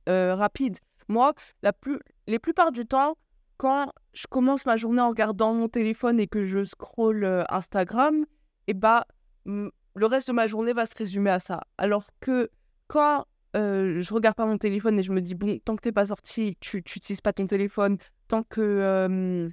euh, 0.10 0.36
rapide. 0.36 0.78
Moi, 1.08 1.34
la 1.64 1.72
plus, 1.72 2.00
les 2.28 2.40
plupart 2.40 2.72
du 2.72 2.86
temps, 2.86 3.16
quand 3.58 3.94
je 4.14 4.28
commence 4.28 4.66
ma 4.66 4.76
journée 4.76 5.02
en 5.02 5.10
regardant 5.10 5.54
mon 5.54 5.70
téléphone 5.70 6.20
et 6.20 6.28
que 6.28 6.44
je 6.44 6.66
scrolle 6.66 7.24
euh, 7.24 7.44
Instagram, 7.50 8.26
et 8.68 8.72
eh 8.72 8.74
bah, 8.74 9.06
le 9.46 10.06
reste 10.06 10.28
de 10.28 10.34
ma 10.34 10.48
journée 10.48 10.74
va 10.74 10.86
se 10.86 10.96
résumer 10.98 11.30
à 11.30 11.40
ça. 11.40 11.62
Alors 11.78 12.06
que 12.20 12.50
quand 12.88 13.26
euh, 13.56 14.02
je 14.02 14.14
regarde 14.14 14.36
pas 14.36 14.46
mon 14.46 14.58
téléphone 14.58 15.00
et 15.00 15.04
je 15.04 15.12
me 15.12 15.22
dis, 15.22 15.36
bon, 15.36 15.60
tant 15.64 15.76
que 15.76 15.82
t'es 15.82 15.92
pas 15.92 16.06
sorti, 16.06 16.58
tu 16.60 16.78
n'utilises 16.78 17.22
pas 17.22 17.34
ton 17.34 17.48
téléphone, 17.48 17.98
tant 18.28 18.44
que, 18.44 18.62
euh, 18.62 19.50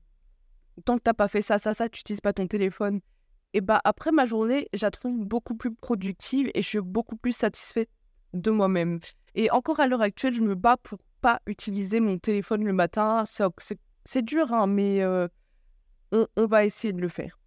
tant 0.84 0.96
que 0.96 1.02
t'as 1.02 1.14
pas 1.14 1.28
fait 1.28 1.42
ça, 1.42 1.58
ça, 1.58 1.74
ça, 1.74 1.88
tu 1.88 2.00
n'utilises 2.00 2.20
pas 2.20 2.32
ton 2.32 2.46
téléphone, 2.46 3.00
et 3.54 3.60
bah 3.60 3.80
après 3.84 4.12
ma 4.12 4.26
journée, 4.26 4.68
je 4.74 4.86
trouve 4.86 5.24
beaucoup 5.24 5.54
plus 5.54 5.74
productive 5.74 6.50
et 6.54 6.62
je 6.62 6.68
suis 6.68 6.80
beaucoup 6.80 7.16
plus 7.16 7.32
satisfaite 7.32 7.88
de 8.34 8.50
moi-même. 8.50 9.00
Et 9.34 9.50
encore 9.50 9.80
à 9.80 9.86
l'heure 9.86 10.02
actuelle, 10.02 10.34
je 10.34 10.40
me 10.40 10.54
bats 10.54 10.76
pour 10.76 10.98
pas 11.20 11.40
utiliser 11.46 12.00
mon 12.00 12.18
téléphone 12.18 12.64
le 12.64 12.72
matin. 12.72 13.24
C'est 14.04 14.24
dur, 14.24 14.52
hein, 14.52 14.66
mais 14.66 15.02
euh, 15.02 15.28
on, 16.12 16.46
va 16.46 16.64
essayer 16.64 16.92
de 16.92 17.00
le 17.00 17.08
faire. 17.08 17.37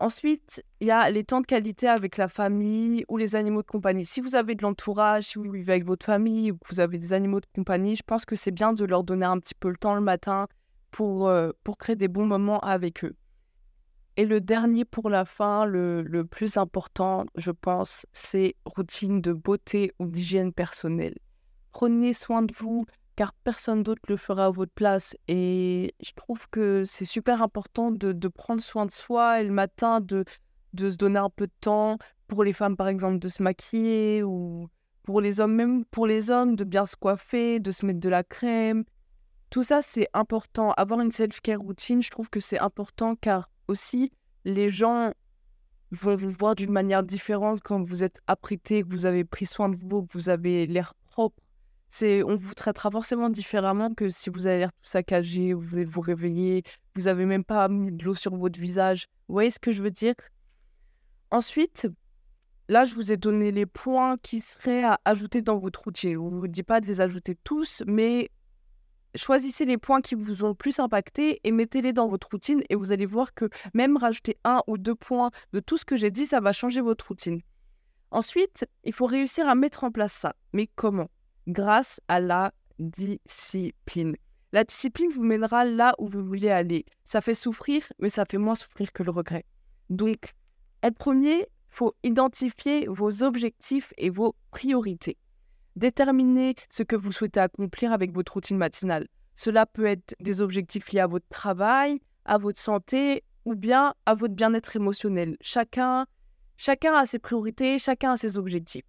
Ensuite, 0.00 0.64
il 0.78 0.86
y 0.86 0.90
a 0.92 1.10
les 1.10 1.24
temps 1.24 1.40
de 1.40 1.46
qualité 1.46 1.88
avec 1.88 2.16
la 2.18 2.28
famille 2.28 3.04
ou 3.08 3.16
les 3.16 3.34
animaux 3.34 3.62
de 3.62 3.66
compagnie. 3.66 4.06
Si 4.06 4.20
vous 4.20 4.36
avez 4.36 4.54
de 4.54 4.62
l'entourage, 4.62 5.24
si 5.24 5.38
vous 5.38 5.50
vivez 5.50 5.72
avec 5.72 5.84
votre 5.84 6.06
famille 6.06 6.52
ou 6.52 6.56
que 6.56 6.68
vous 6.72 6.78
avez 6.78 6.98
des 6.98 7.12
animaux 7.12 7.40
de 7.40 7.46
compagnie, 7.52 7.96
je 7.96 8.04
pense 8.06 8.24
que 8.24 8.36
c'est 8.36 8.52
bien 8.52 8.72
de 8.72 8.84
leur 8.84 9.02
donner 9.02 9.26
un 9.26 9.40
petit 9.40 9.56
peu 9.56 9.68
le 9.68 9.76
temps 9.76 9.96
le 9.96 10.00
matin 10.00 10.46
pour, 10.92 11.26
euh, 11.26 11.50
pour 11.64 11.78
créer 11.78 11.96
des 11.96 12.06
bons 12.06 12.26
moments 12.26 12.60
avec 12.60 13.04
eux. 13.04 13.16
Et 14.16 14.24
le 14.24 14.40
dernier 14.40 14.84
pour 14.84 15.10
la 15.10 15.24
fin, 15.24 15.64
le, 15.64 16.02
le 16.02 16.24
plus 16.24 16.58
important, 16.58 17.26
je 17.34 17.50
pense, 17.50 18.06
c'est 18.12 18.54
routine 18.64 19.20
de 19.20 19.32
beauté 19.32 19.92
ou 19.98 20.06
d'hygiène 20.06 20.52
personnelle. 20.52 21.18
Prenez 21.72 22.14
soin 22.14 22.42
de 22.42 22.54
vous, 22.56 22.86
car 23.18 23.32
personne 23.32 23.82
d'autre 23.82 24.02
le 24.06 24.16
fera 24.16 24.46
à 24.46 24.50
votre 24.50 24.70
place. 24.72 25.16
Et 25.26 25.92
je 26.00 26.12
trouve 26.12 26.48
que 26.50 26.84
c'est 26.86 27.04
super 27.04 27.42
important 27.42 27.90
de, 27.90 28.28
prendre 28.28 28.62
soin 28.62 28.86
de 28.86 28.92
soi 28.92 29.40
et 29.40 29.44
le 29.44 29.50
matin 29.50 30.00
de, 30.00 30.24
de 30.74 30.88
se 30.88 30.94
donner 30.94 31.18
un 31.18 31.28
peu 31.28 31.48
de 31.48 31.52
temps 31.60 31.98
pour 32.28 32.44
les 32.44 32.52
femmes, 32.52 32.76
par 32.76 32.86
exemple, 32.86 33.18
de 33.18 33.28
se 33.28 33.42
maquiller 33.42 34.22
ou 34.22 34.68
pour 35.02 35.20
les 35.20 35.40
hommes, 35.40 35.56
même 35.56 35.84
pour 35.86 36.06
les 36.06 36.30
hommes, 36.30 36.54
de 36.54 36.62
bien 36.62 36.86
se 36.86 36.94
coiffer, 36.94 37.58
de 37.58 37.72
se 37.72 37.84
mettre 37.86 37.98
de 37.98 38.08
la 38.08 38.22
crème. 38.22 38.84
Tout 39.50 39.64
ça, 39.64 39.82
c'est 39.82 40.06
important. 40.12 40.70
Avoir 40.76 41.00
une 41.00 41.10
self-care 41.10 41.58
routine, 41.58 42.04
je 42.04 42.12
trouve 42.12 42.30
que 42.30 42.38
c'est 42.38 42.60
important 42.60 43.16
car 43.16 43.50
aussi, 43.66 44.12
les 44.44 44.68
gens 44.68 45.12
vont 45.90 46.14
vous 46.14 46.30
voir 46.30 46.54
d'une 46.54 46.70
manière 46.70 47.02
différente 47.02 47.62
quand 47.64 47.82
vous 47.82 48.04
êtes 48.04 48.20
apprêté, 48.28 48.84
que 48.84 48.90
vous 48.90 49.06
avez 49.06 49.24
pris 49.24 49.46
soin 49.46 49.70
de 49.70 49.74
vous, 49.74 50.04
que 50.04 50.12
vous 50.12 50.28
avez 50.28 50.68
l'air 50.68 50.94
propre. 51.10 51.42
C'est, 51.90 52.22
on 52.22 52.36
vous 52.36 52.54
traitera 52.54 52.90
forcément 52.90 53.30
différemment 53.30 53.94
que 53.94 54.10
si 54.10 54.28
vous 54.30 54.46
avez 54.46 54.58
l'air 54.58 54.72
tout 54.72 54.88
saccagé, 54.88 55.54
vous 55.54 55.62
venez 55.62 55.84
vous 55.84 56.00
réveiller, 56.00 56.62
vous 56.94 57.02
n'avez 57.02 57.24
même 57.24 57.44
pas 57.44 57.68
mis 57.68 57.92
de 57.92 58.04
l'eau 58.04 58.14
sur 58.14 58.36
votre 58.36 58.60
visage. 58.60 59.06
Vous 59.28 59.34
voyez 59.34 59.50
ce 59.50 59.58
que 59.58 59.72
je 59.72 59.82
veux 59.82 59.90
dire? 59.90 60.14
Ensuite, 61.30 61.88
là, 62.68 62.84
je 62.84 62.94
vous 62.94 63.10
ai 63.12 63.16
donné 63.16 63.52
les 63.52 63.66
points 63.66 64.16
qui 64.18 64.40
seraient 64.40 64.84
à 64.84 64.98
ajouter 65.04 65.42
dans 65.42 65.58
votre 65.58 65.82
routine. 65.82 66.12
Je 66.12 66.34
ne 66.34 66.40
vous 66.40 66.48
dis 66.48 66.62
pas 66.62 66.80
de 66.80 66.86
les 66.86 67.00
ajouter 67.00 67.36
tous, 67.42 67.82
mais 67.86 68.30
choisissez 69.14 69.64
les 69.64 69.78
points 69.78 70.00
qui 70.00 70.14
vous 70.14 70.44
ont 70.44 70.48
le 70.48 70.54
plus 70.54 70.78
impacté 70.78 71.40
et 71.44 71.52
mettez-les 71.52 71.92
dans 71.92 72.06
votre 72.06 72.28
routine 72.30 72.62
et 72.68 72.74
vous 72.74 72.92
allez 72.92 73.06
voir 73.06 73.34
que 73.34 73.48
même 73.74 73.96
rajouter 73.96 74.36
un 74.44 74.62
ou 74.66 74.78
deux 74.78 74.94
points 74.94 75.30
de 75.52 75.60
tout 75.60 75.78
ce 75.78 75.84
que 75.84 75.96
j'ai 75.96 76.10
dit, 76.10 76.26
ça 76.26 76.40
va 76.40 76.52
changer 76.52 76.80
votre 76.80 77.08
routine. 77.08 77.40
Ensuite, 78.10 78.66
il 78.84 78.92
faut 78.92 79.06
réussir 79.06 79.48
à 79.48 79.54
mettre 79.54 79.84
en 79.84 79.90
place 79.90 80.12
ça. 80.12 80.34
Mais 80.52 80.68
comment? 80.74 81.08
Grâce 81.48 82.00
à 82.08 82.20
la 82.20 82.52
discipline. 82.78 84.14
La 84.52 84.64
discipline 84.64 85.10
vous 85.10 85.22
mènera 85.22 85.64
là 85.64 85.94
où 85.98 86.06
vous 86.06 86.24
voulez 86.24 86.50
aller. 86.50 86.84
Ça 87.04 87.20
fait 87.20 87.34
souffrir, 87.34 87.82
mais 87.98 88.10
ça 88.10 88.24
fait 88.24 88.38
moins 88.38 88.54
souffrir 88.54 88.92
que 88.92 89.02
le 89.02 89.10
regret. 89.10 89.44
Donc, 89.90 90.34
être 90.82 90.98
premier, 90.98 91.46
faut 91.70 91.94
identifier 92.02 92.86
vos 92.86 93.22
objectifs 93.22 93.92
et 93.96 94.10
vos 94.10 94.34
priorités. 94.50 95.16
Déterminez 95.76 96.54
ce 96.68 96.82
que 96.82 96.96
vous 96.96 97.12
souhaitez 97.12 97.40
accomplir 97.40 97.92
avec 97.92 98.12
votre 98.12 98.32
routine 98.34 98.58
matinale. 98.58 99.06
Cela 99.34 99.64
peut 99.64 99.86
être 99.86 100.14
des 100.20 100.40
objectifs 100.40 100.92
liés 100.92 101.00
à 101.00 101.06
votre 101.06 101.28
travail, 101.28 102.00
à 102.24 102.36
votre 102.36 102.58
santé 102.58 103.22
ou 103.44 103.54
bien 103.54 103.94
à 104.04 104.14
votre 104.14 104.34
bien-être 104.34 104.76
émotionnel. 104.76 105.36
Chacun, 105.40 106.06
chacun 106.56 106.92
a 106.94 107.06
ses 107.06 107.18
priorités, 107.18 107.78
chacun 107.78 108.12
a 108.12 108.16
ses 108.16 108.36
objectifs. 108.36 108.84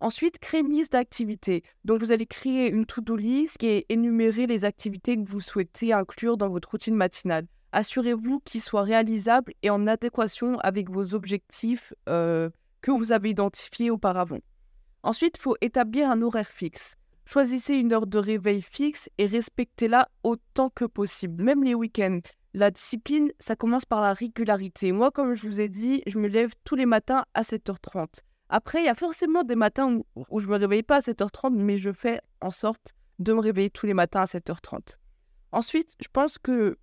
Ensuite, 0.00 0.38
créez 0.38 0.60
une 0.60 0.72
liste 0.72 0.92
d'activités. 0.92 1.62
Donc, 1.84 2.00
vous 2.00 2.10
allez 2.10 2.24
créer 2.24 2.70
une 2.70 2.86
to-do 2.86 3.16
list 3.16 3.58
qui 3.58 3.66
est 3.66 3.86
énumérer 3.90 4.46
les 4.46 4.64
activités 4.64 5.16
que 5.16 5.28
vous 5.28 5.40
souhaitez 5.40 5.92
inclure 5.92 6.38
dans 6.38 6.48
votre 6.48 6.70
routine 6.70 6.94
matinale. 6.94 7.46
Assurez-vous 7.72 8.40
qu'ils 8.40 8.62
soient 8.62 8.82
réalisables 8.82 9.52
et 9.62 9.68
en 9.68 9.86
adéquation 9.86 10.58
avec 10.60 10.90
vos 10.90 11.14
objectifs 11.14 11.92
euh, 12.08 12.48
que 12.80 12.90
vous 12.90 13.12
avez 13.12 13.30
identifiés 13.30 13.90
auparavant. 13.90 14.40
Ensuite, 15.02 15.36
il 15.38 15.42
faut 15.42 15.56
établir 15.60 16.10
un 16.10 16.22
horaire 16.22 16.48
fixe. 16.48 16.96
Choisissez 17.26 17.74
une 17.74 17.92
heure 17.92 18.06
de 18.06 18.18
réveil 18.18 18.62
fixe 18.62 19.08
et 19.18 19.26
respectez-la 19.26 20.08
autant 20.24 20.70
que 20.70 20.86
possible, 20.86 21.44
même 21.44 21.62
les 21.62 21.74
week-ends. 21.74 22.20
La 22.54 22.70
discipline, 22.70 23.30
ça 23.38 23.54
commence 23.54 23.84
par 23.84 24.00
la 24.00 24.14
régularité. 24.14 24.90
Moi, 24.92 25.10
comme 25.10 25.34
je 25.34 25.46
vous 25.46 25.60
ai 25.60 25.68
dit, 25.68 26.02
je 26.06 26.18
me 26.18 26.26
lève 26.26 26.52
tous 26.64 26.74
les 26.74 26.86
matins 26.86 27.24
à 27.34 27.42
7h30. 27.42 28.22
Après, 28.52 28.82
il 28.82 28.86
y 28.86 28.88
a 28.88 28.94
forcément 28.94 29.44
des 29.44 29.54
matins 29.54 30.00
où, 30.16 30.40
je 30.40 30.46
ne 30.46 30.52
me 30.52 30.58
réveille 30.58 30.82
pas 30.82 30.96
à 30.96 31.00
7h30, 31.00 31.54
mais 31.54 31.78
je 31.78 31.92
fais 31.92 32.20
en 32.40 32.50
sorte 32.50 32.94
de 33.20 33.32
me 33.32 33.38
réveiller 33.38 33.70
tous 33.70 33.86
les 33.86 33.94
matins 33.94 34.22
à 34.22 34.24
7h30. 34.24 34.96
Ensuite, 35.52 35.94
je 36.00 36.08
pense 36.12 36.36
que 36.36 36.76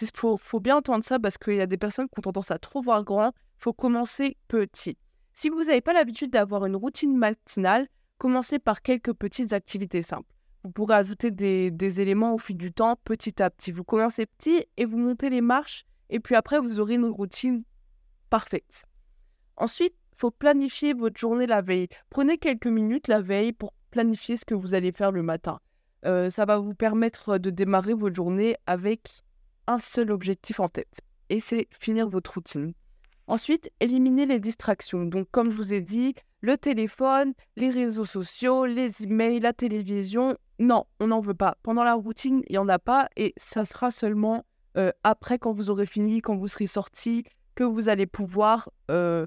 il 0.00 0.08
faut, 0.14 0.36
faut, 0.36 0.58
bien 0.58 0.76
entendre 0.76 1.04
ça 1.04 1.18
parce 1.18 1.38
qu'il 1.38 1.54
y 1.54 1.60
a 1.60 1.66
des 1.66 1.76
personnes 1.76 2.08
qui 2.08 2.18
ont 2.18 2.22
tendance 2.22 2.50
à 2.50 2.58
trop 2.58 2.80
voir 2.80 3.04
grand. 3.04 3.28
Il 3.28 3.62
faut 3.62 3.72
commencer 3.72 4.36
petit. 4.48 4.96
Si 5.34 5.50
vous 5.50 5.64
n'avez 5.64 5.82
pas 5.82 5.92
l'habitude 5.92 6.30
d'avoir 6.30 6.64
une 6.66 6.76
routine 6.76 7.16
matinale, 7.16 7.86
commencez 8.18 8.58
par 8.58 8.82
quelques 8.82 9.12
petites 9.12 9.52
activités 9.52 10.02
simples. 10.02 10.32
Vous 10.64 10.70
pourrez 10.70 10.96
ajouter 10.96 11.30
des, 11.30 12.00
éléments 12.00 12.34
au 12.34 12.38
fil 12.38 12.56
du 12.56 12.72
temps, 12.72 12.96
petit 13.04 13.40
à 13.40 13.50
petit. 13.50 13.70
Vous 13.70 13.84
commencez 13.84 14.26
petit 14.26 14.64
et 14.76 14.84
vous 14.84 14.98
montez 14.98 15.30
les 15.30 15.42
marches, 15.42 15.84
et 16.10 16.18
puis 16.18 16.34
après, 16.34 16.58
vous 16.58 16.80
aurez 16.80 16.94
une 16.94 17.04
routine 17.04 17.62
parfaite. 18.30 18.84
Ensuite, 19.56 19.94
faut 20.16 20.30
planifier 20.30 20.94
votre 20.94 21.18
journée 21.18 21.46
la 21.46 21.60
veille. 21.60 21.88
Prenez 22.10 22.38
quelques 22.38 22.66
minutes 22.66 23.08
la 23.08 23.20
veille 23.20 23.52
pour 23.52 23.72
planifier 23.90 24.36
ce 24.36 24.44
que 24.44 24.54
vous 24.54 24.74
allez 24.74 24.92
faire 24.92 25.12
le 25.12 25.22
matin. 25.22 25.60
Euh, 26.04 26.30
ça 26.30 26.44
va 26.44 26.58
vous 26.58 26.74
permettre 26.74 27.38
de 27.38 27.50
démarrer 27.50 27.94
votre 27.94 28.14
journée 28.14 28.56
avec 28.66 29.22
un 29.66 29.78
seul 29.78 30.10
objectif 30.10 30.60
en 30.60 30.68
tête, 30.68 31.00
et 31.28 31.40
c'est 31.40 31.66
finir 31.70 32.08
votre 32.08 32.34
routine. 32.34 32.72
Ensuite, 33.26 33.70
éliminer 33.80 34.26
les 34.26 34.38
distractions. 34.38 35.04
Donc, 35.04 35.26
comme 35.32 35.50
je 35.50 35.56
vous 35.56 35.74
ai 35.74 35.80
dit, 35.80 36.14
le 36.40 36.56
téléphone, 36.56 37.32
les 37.56 37.70
réseaux 37.70 38.04
sociaux, 38.04 38.66
les 38.66 39.02
emails, 39.02 39.40
la 39.40 39.52
télévision. 39.52 40.36
Non, 40.60 40.84
on 41.00 41.08
n'en 41.08 41.20
veut 41.20 41.34
pas. 41.34 41.56
Pendant 41.64 41.82
la 41.82 41.94
routine, 41.94 42.42
il 42.48 42.52
n'y 42.52 42.58
en 42.58 42.68
a 42.68 42.78
pas 42.78 43.08
et 43.16 43.34
ça 43.36 43.64
sera 43.64 43.90
seulement 43.90 44.44
euh, 44.76 44.92
après, 45.02 45.38
quand 45.38 45.52
vous 45.52 45.70
aurez 45.70 45.86
fini, 45.86 46.20
quand 46.20 46.36
vous 46.36 46.48
serez 46.48 46.66
sorti, 46.66 47.24
que 47.54 47.64
vous 47.64 47.88
allez 47.88 48.06
pouvoir 48.06 48.70
euh, 48.90 49.26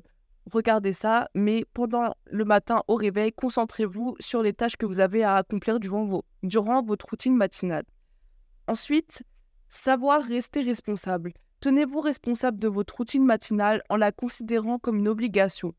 regarder 0.52 0.94
ça. 0.94 1.30
Mais 1.36 1.66
pendant 1.74 2.14
le 2.26 2.46
matin 2.46 2.84
au 2.88 2.96
réveil, 2.96 3.32
concentrez-vous 3.32 4.16
sur 4.20 4.42
les 4.44 4.54
tâches 4.54 4.78
que 4.78 4.86
vous 4.86 5.00
avez 5.00 5.24
à 5.24 5.36
accomplir 5.36 5.80
durant, 5.80 6.24
durant 6.44 6.84
votre 6.84 7.08
routine 7.10 7.36
matinale. 7.36 7.86
Ensuite, 8.68 9.24
savoir 9.68 10.24
rester 10.24 10.62
responsable. 10.62 11.34
Tenez-vous 11.62 12.00
responsable 12.00 12.60
de 12.60 12.68
votre 12.68 12.96
routine 12.96 13.26
matinale 13.26 13.84
en 13.90 13.98
la 13.98 14.12
considérant 14.12 14.80
comme 14.80 14.98
une 15.00 15.08
obligation. 15.08 15.74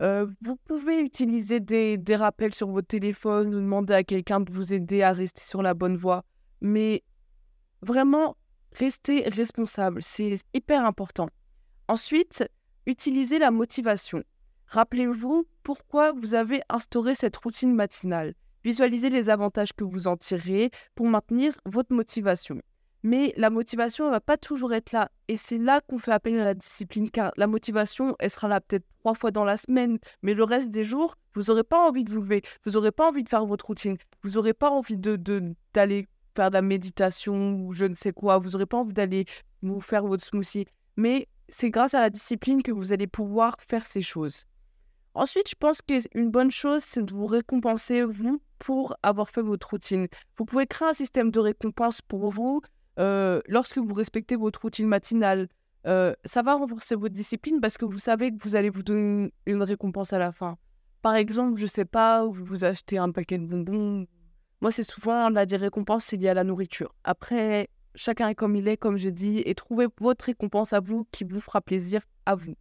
Euh, 0.00 0.26
vous 0.40 0.56
pouvez 0.56 1.00
utiliser 1.00 1.60
des, 1.60 2.16
rappels 2.16 2.54
sur 2.54 2.68
votre 2.68 2.88
téléphone 2.88 3.54
ou 3.54 3.60
demander 3.60 3.94
à 3.94 4.04
quelqu'un 4.04 4.40
de 4.40 4.52
vous 4.52 4.74
aider 4.74 5.02
à 5.02 5.12
rester 5.12 5.42
sur 5.42 5.62
la 5.62 5.74
bonne 5.74 5.96
voie. 5.96 6.24
Mais 6.60 7.02
vraiment, 7.82 8.36
restez 8.72 9.28
responsable, 9.28 10.02
c'est 10.02 10.34
hyper 10.54 10.84
important. 10.84 11.28
Ensuite, 11.88 12.44
utilisez 12.86 13.38
la 13.38 13.50
motivation. 13.50 14.22
Rappelez-vous 14.66 15.46
pourquoi 15.62 16.12
vous 16.12 16.34
avez 16.34 16.62
instauré 16.68 17.14
cette 17.14 17.36
routine 17.36 17.74
matinale. 17.74 18.34
Visualisez 18.64 19.10
les 19.10 19.28
avantages 19.28 19.72
que 19.72 19.84
vous 19.84 20.06
en 20.06 20.16
tirez 20.16 20.70
pour 20.94 21.06
maintenir 21.06 21.52
votre 21.66 21.94
motivation. 21.94 22.60
Mais 23.02 23.34
la 23.36 23.50
motivation 23.50 24.06
ne 24.06 24.10
va 24.10 24.20
pas 24.20 24.36
toujours 24.36 24.72
être 24.72 24.92
là. 24.92 25.10
Et 25.26 25.36
c'est 25.36 25.58
là 25.58 25.80
qu'on 25.80 25.98
fait 25.98 26.12
appel 26.12 26.38
à 26.40 26.44
la 26.44 26.54
discipline, 26.54 27.10
car 27.10 27.32
la 27.36 27.48
motivation, 27.48 28.14
elle 28.20 28.30
sera 28.30 28.46
là 28.46 28.60
peut-être 28.60 28.86
trois 29.00 29.14
fois 29.14 29.32
dans 29.32 29.44
la 29.44 29.56
semaine, 29.56 29.98
mais 30.22 30.34
le 30.34 30.44
reste 30.44 30.70
des 30.70 30.84
jours, 30.84 31.16
vous 31.34 31.42
n'aurez 31.44 31.64
pas 31.64 31.88
envie 31.88 32.04
de 32.04 32.12
vous 32.12 32.20
lever, 32.20 32.42
vous 32.64 32.72
n'aurez 32.72 32.92
pas 32.92 33.08
envie 33.08 33.24
de 33.24 33.28
faire 33.28 33.44
votre 33.44 33.66
routine, 33.66 33.96
vous 34.22 34.30
n'aurez 34.30 34.54
pas 34.54 34.70
envie 34.70 34.96
de, 34.96 35.16
d'aller 35.74 36.06
faire 36.36 36.50
de 36.50 36.54
la 36.54 36.62
méditation 36.62 37.54
ou 37.54 37.72
je 37.72 37.86
ne 37.86 37.96
sais 37.96 38.12
quoi, 38.12 38.38
vous 38.38 38.50
n'aurez 38.50 38.66
pas 38.66 38.78
envie 38.78 38.92
d'aller 38.92 39.24
vous 39.62 39.80
faire 39.80 40.06
votre 40.06 40.24
smoothie. 40.24 40.66
Mais 40.96 41.26
c'est 41.54 41.70
grâce 41.70 41.94
à 41.94 42.00
la 42.00 42.10
discipline 42.10 42.62
que 42.62 42.72
vous 42.72 42.92
allez 42.92 43.06
pouvoir 43.06 43.56
faire 43.68 43.86
ces 43.86 44.02
choses. 44.02 44.46
Ensuite, 45.14 45.50
je 45.50 45.54
pense 45.54 45.82
qu'une 45.82 46.30
bonne 46.30 46.50
chose, 46.50 46.82
c'est 46.82 47.04
de 47.04 47.12
vous 47.12 47.26
récompenser, 47.26 48.02
vous, 48.02 48.40
pour 48.58 48.96
avoir 49.02 49.28
fait 49.28 49.42
votre 49.42 49.68
routine. 49.68 50.08
Vous 50.36 50.46
pouvez 50.46 50.66
créer 50.66 50.88
un 50.88 50.94
système 50.94 51.30
de 51.30 51.38
récompense 51.38 52.00
pour 52.00 52.30
vous 52.30 52.62
lorsque 52.96 53.78
vous 53.78 53.94
respectez 53.94 54.36
votre 54.36 54.62
routine 54.62 54.86
matinale, 54.86 55.48
ça 55.84 56.42
va 56.42 56.54
renforcer 56.54 56.94
votre 56.94 57.14
discipline 57.14 57.60
parce 57.60 57.76
que 57.76 57.84
vous 57.84 57.98
savez 57.98 58.30
que 58.30 58.42
vous 58.42 58.56
allez 58.56 58.70
vous 58.70 58.82
donner 58.82 59.32
une 59.44 59.62
récompense 59.62 60.14
à 60.14 60.18
la 60.18 60.32
fin. 60.32 60.56
Par 61.02 61.16
exemple, 61.16 61.58
je 61.58 61.66
sais 61.66 61.84
pas, 61.84 62.24
vous 62.24 62.44
vous 62.44 62.64
achetez 62.64 62.96
un 62.96 63.10
paquet 63.10 63.36
de 63.36 63.44
bonbons. 63.44 64.06
Moi, 64.60 64.70
c'est 64.70 64.84
souvent 64.84 65.28
la 65.28 65.44
récompense, 65.44 66.04
c'est 66.04 66.16
lié 66.16 66.28
à 66.28 66.34
la 66.34 66.44
nourriture. 66.44 66.94
Après, 67.02 67.68
chacun 67.94 68.28
est 68.28 68.34
comme 68.34 68.56
il 68.56 68.68
est, 68.68 68.76
comme 68.76 68.96
j'ai 68.96 69.12
dit, 69.12 69.42
et 69.44 69.54
trouvez 69.54 69.86
votre 70.00 70.26
récompense 70.26 70.72
à 70.72 70.80
vous 70.80 71.06
qui 71.12 71.24
vous 71.24 71.40
fera 71.40 71.60
plaisir 71.60 72.02
à 72.26 72.34
vous. 72.34 72.54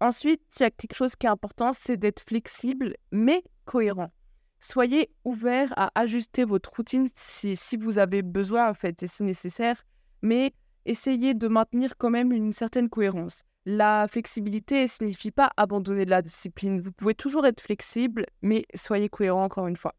Ensuite, 0.00 0.42
il 0.58 0.62
y 0.62 0.66
a 0.66 0.70
quelque 0.70 0.96
chose 0.96 1.14
qui 1.14 1.26
est 1.26 1.30
important, 1.30 1.72
c'est 1.72 1.96
d'être 1.96 2.24
flexible, 2.26 2.94
mais 3.12 3.44
cohérent. 3.64 4.12
Soyez 4.58 5.10
ouvert 5.24 5.72
à 5.76 5.90
ajuster 6.00 6.44
votre 6.44 6.72
routine 6.74 7.08
si, 7.14 7.56
si 7.56 7.76
vous 7.76 7.98
avez 7.98 8.22
besoin, 8.22 8.70
en 8.70 8.74
fait, 8.74 9.02
et 9.02 9.06
si 9.06 9.22
nécessaire, 9.22 9.84
mais 10.22 10.54
essayez 10.84 11.34
de 11.34 11.48
maintenir 11.48 11.96
quand 11.98 12.10
même 12.10 12.32
une 12.32 12.52
certaine 12.52 12.88
cohérence. 12.88 13.42
La 13.64 14.08
flexibilité 14.08 14.82
ne 14.82 14.86
signifie 14.88 15.30
pas 15.30 15.52
abandonner 15.56 16.04
la 16.04 16.20
discipline. 16.20 16.80
Vous 16.80 16.90
pouvez 16.90 17.14
toujours 17.14 17.46
être 17.46 17.60
flexible, 17.60 18.26
mais 18.40 18.64
soyez 18.74 19.08
cohérent 19.08 19.44
encore 19.44 19.68
une 19.68 19.76
fois. 19.76 19.94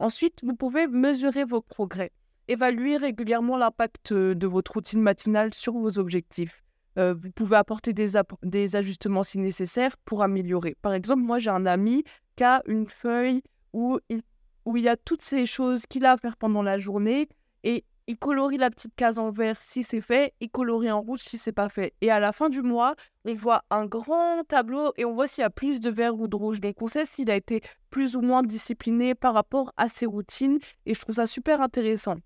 Ensuite, 0.00 0.40
vous 0.42 0.56
pouvez 0.56 0.88
mesurer 0.88 1.44
vos 1.44 1.60
progrès. 1.60 2.10
Évaluez 2.48 2.96
régulièrement 2.96 3.56
l'impact 3.56 4.12
de 4.12 4.46
votre 4.46 4.72
routine 4.72 5.00
matinale 5.00 5.54
sur 5.54 5.74
vos 5.74 5.98
objectifs. 5.98 6.62
Euh, 6.98 7.14
vous 7.14 7.30
pouvez 7.30 7.56
apporter 7.56 7.92
des, 7.92 8.12
des, 8.42 8.76
ajustements 8.76 9.22
si 9.22 9.38
nécessaire 9.38 9.96
pour 10.04 10.22
améliorer. 10.22 10.76
Par 10.82 10.92
exemple, 10.92 11.22
moi 11.22 11.38
j'ai 11.38 11.50
un 11.50 11.64
ami 11.64 12.04
qui 12.36 12.44
a 12.44 12.62
une 12.66 12.86
feuille 12.86 13.42
où 13.72 13.98
il, 14.10 14.22
où 14.66 14.76
il 14.76 14.84
y 14.84 14.88
a 14.88 14.96
toutes 14.96 15.22
ces 15.22 15.46
choses 15.46 15.86
qu'il 15.86 16.04
a 16.04 16.12
à 16.12 16.16
faire 16.18 16.36
pendant 16.36 16.62
la 16.62 16.78
journée 16.78 17.28
et 17.64 17.84
il 18.08 18.18
colorie 18.18 18.58
la 18.58 18.68
petite 18.68 18.94
case 18.96 19.18
en 19.18 19.30
vert 19.30 19.56
si 19.60 19.84
c'est 19.84 20.00
fait, 20.00 20.34
il 20.40 20.50
colorie 20.50 20.90
en 20.90 21.00
rouge 21.00 21.20
si 21.20 21.38
c'est 21.38 21.52
pas 21.52 21.68
fait. 21.68 21.94
Et 22.00 22.10
à 22.10 22.20
la 22.20 22.32
fin 22.32 22.50
du 22.50 22.60
mois, 22.60 22.94
on 23.24 23.32
voit 23.32 23.62
un 23.70 23.86
grand 23.86 24.42
tableau 24.46 24.92
et 24.96 25.04
on 25.04 25.14
voit 25.14 25.28
s'il 25.28 25.42
y 25.42 25.44
a 25.44 25.50
plus 25.50 25.80
de 25.80 25.88
vert 25.88 26.18
ou 26.18 26.26
de 26.26 26.36
rouge. 26.36 26.60
Donc 26.60 26.82
on 26.82 26.88
sait 26.88 27.04
s'il 27.04 27.30
a 27.30 27.36
été 27.36 27.62
plus 27.90 28.16
ou 28.16 28.20
moins 28.20 28.42
discipliné 28.42 29.14
par 29.14 29.34
rapport 29.34 29.72
à 29.76 29.88
ses 29.88 30.06
routines 30.06 30.58
et 30.84 30.94
je 30.94 31.00
trouve 31.00 31.14
ça 31.14 31.26
super 31.26 31.60
intéressant. 31.60 32.16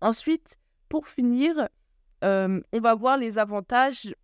Ensuite, 0.00 0.56
pour 0.88 1.06
finir, 1.06 1.68
euh, 2.24 2.60
on 2.72 2.80
va 2.80 2.94
voir 2.94 3.16
les 3.16 3.38
avantages 3.38 4.14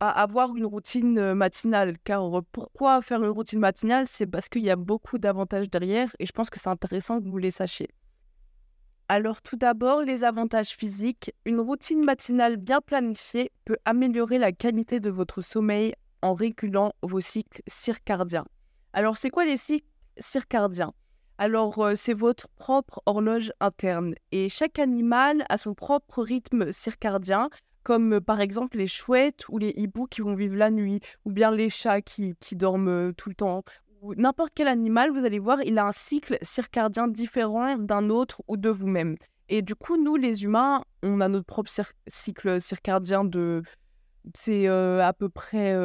à 0.00 0.10
avoir 0.10 0.54
une 0.54 0.66
routine 0.66 1.34
matinale. 1.34 1.96
Car 2.04 2.42
pourquoi 2.52 3.00
faire 3.00 3.22
une 3.22 3.30
routine 3.30 3.60
matinale? 3.60 4.06
C'est 4.06 4.26
parce 4.26 4.48
qu'il 4.48 4.62
y 4.62 4.70
a 4.70 4.76
beaucoup 4.76 5.18
d'avantages 5.18 5.70
derrière 5.70 6.14
et 6.18 6.26
je 6.26 6.32
pense 6.32 6.50
que 6.50 6.60
c'est 6.60 6.68
intéressant 6.68 7.20
que 7.20 7.28
vous 7.28 7.38
les 7.38 7.50
sachiez. 7.50 7.88
Alors 9.08 9.42
tout 9.42 9.56
d'abord, 9.56 10.02
les 10.02 10.24
avantages 10.24 10.70
physiques. 10.70 11.32
Une 11.44 11.60
routine 11.60 12.02
matinale 12.02 12.56
bien 12.56 12.80
planifiée 12.80 13.50
peut 13.64 13.76
améliorer 13.84 14.38
la 14.38 14.52
qualité 14.52 14.98
de 14.98 15.10
votre 15.10 15.42
sommeil 15.42 15.94
en 16.22 16.32
régulant 16.32 16.92
vos 17.02 17.20
cycles 17.20 17.62
circadiens. 17.66 18.46
Alors 18.94 19.18
c'est 19.18 19.30
quoi 19.30 19.44
les 19.44 19.58
cycles 19.58 19.86
circadiens 20.18 20.94
Alors 21.38 21.90
c'est 21.94 22.14
votre 22.14 22.48
propre 22.48 23.02
horloge 23.06 23.52
interne 23.60 24.14
et 24.30 24.48
chaque 24.48 24.78
animal 24.78 25.44
a 25.48 25.58
son 25.58 25.74
propre 25.74 26.22
rythme 26.22 26.70
circadien 26.72 27.50
comme 27.84 28.20
par 28.20 28.40
exemple 28.40 28.78
les 28.78 28.86
chouettes 28.86 29.48
ou 29.48 29.58
les 29.58 29.72
hiboux 29.76 30.06
qui 30.06 30.22
vont 30.22 30.34
vivre 30.34 30.56
la 30.56 30.70
nuit, 30.70 31.00
ou 31.24 31.30
bien 31.30 31.50
les 31.50 31.68
chats 31.68 32.00
qui, 32.00 32.34
dorment 32.52 33.12
tout 33.12 33.28
le 33.28 33.34
temps, 33.34 33.62
n'importe 34.16 34.52
quel 34.54 34.68
animal, 34.68 35.10
vous 35.10 35.24
allez 35.24 35.38
voir, 35.38 35.62
il 35.62 35.78
a 35.78 35.86
un 35.86 35.92
cycle 35.92 36.38
circadien 36.42 37.08
différent 37.08 37.76
d'un 37.76 38.10
autre 38.10 38.42
ou 38.48 38.56
de 38.56 38.68
vous-même. 38.68 39.16
Et 39.48 39.62
du 39.62 39.74
coup, 39.74 40.02
nous, 40.02 40.16
les 40.16 40.44
humains, 40.44 40.82
on 41.02 41.20
a 41.20 41.28
notre 41.28 41.46
propre 41.46 41.70
cycle 42.06 42.60
circadien 42.60 43.24
de... 43.24 43.62
C'est 44.34 44.68
euh, 44.68 45.04
à 45.04 45.12
peu 45.12 45.28
près 45.28 45.76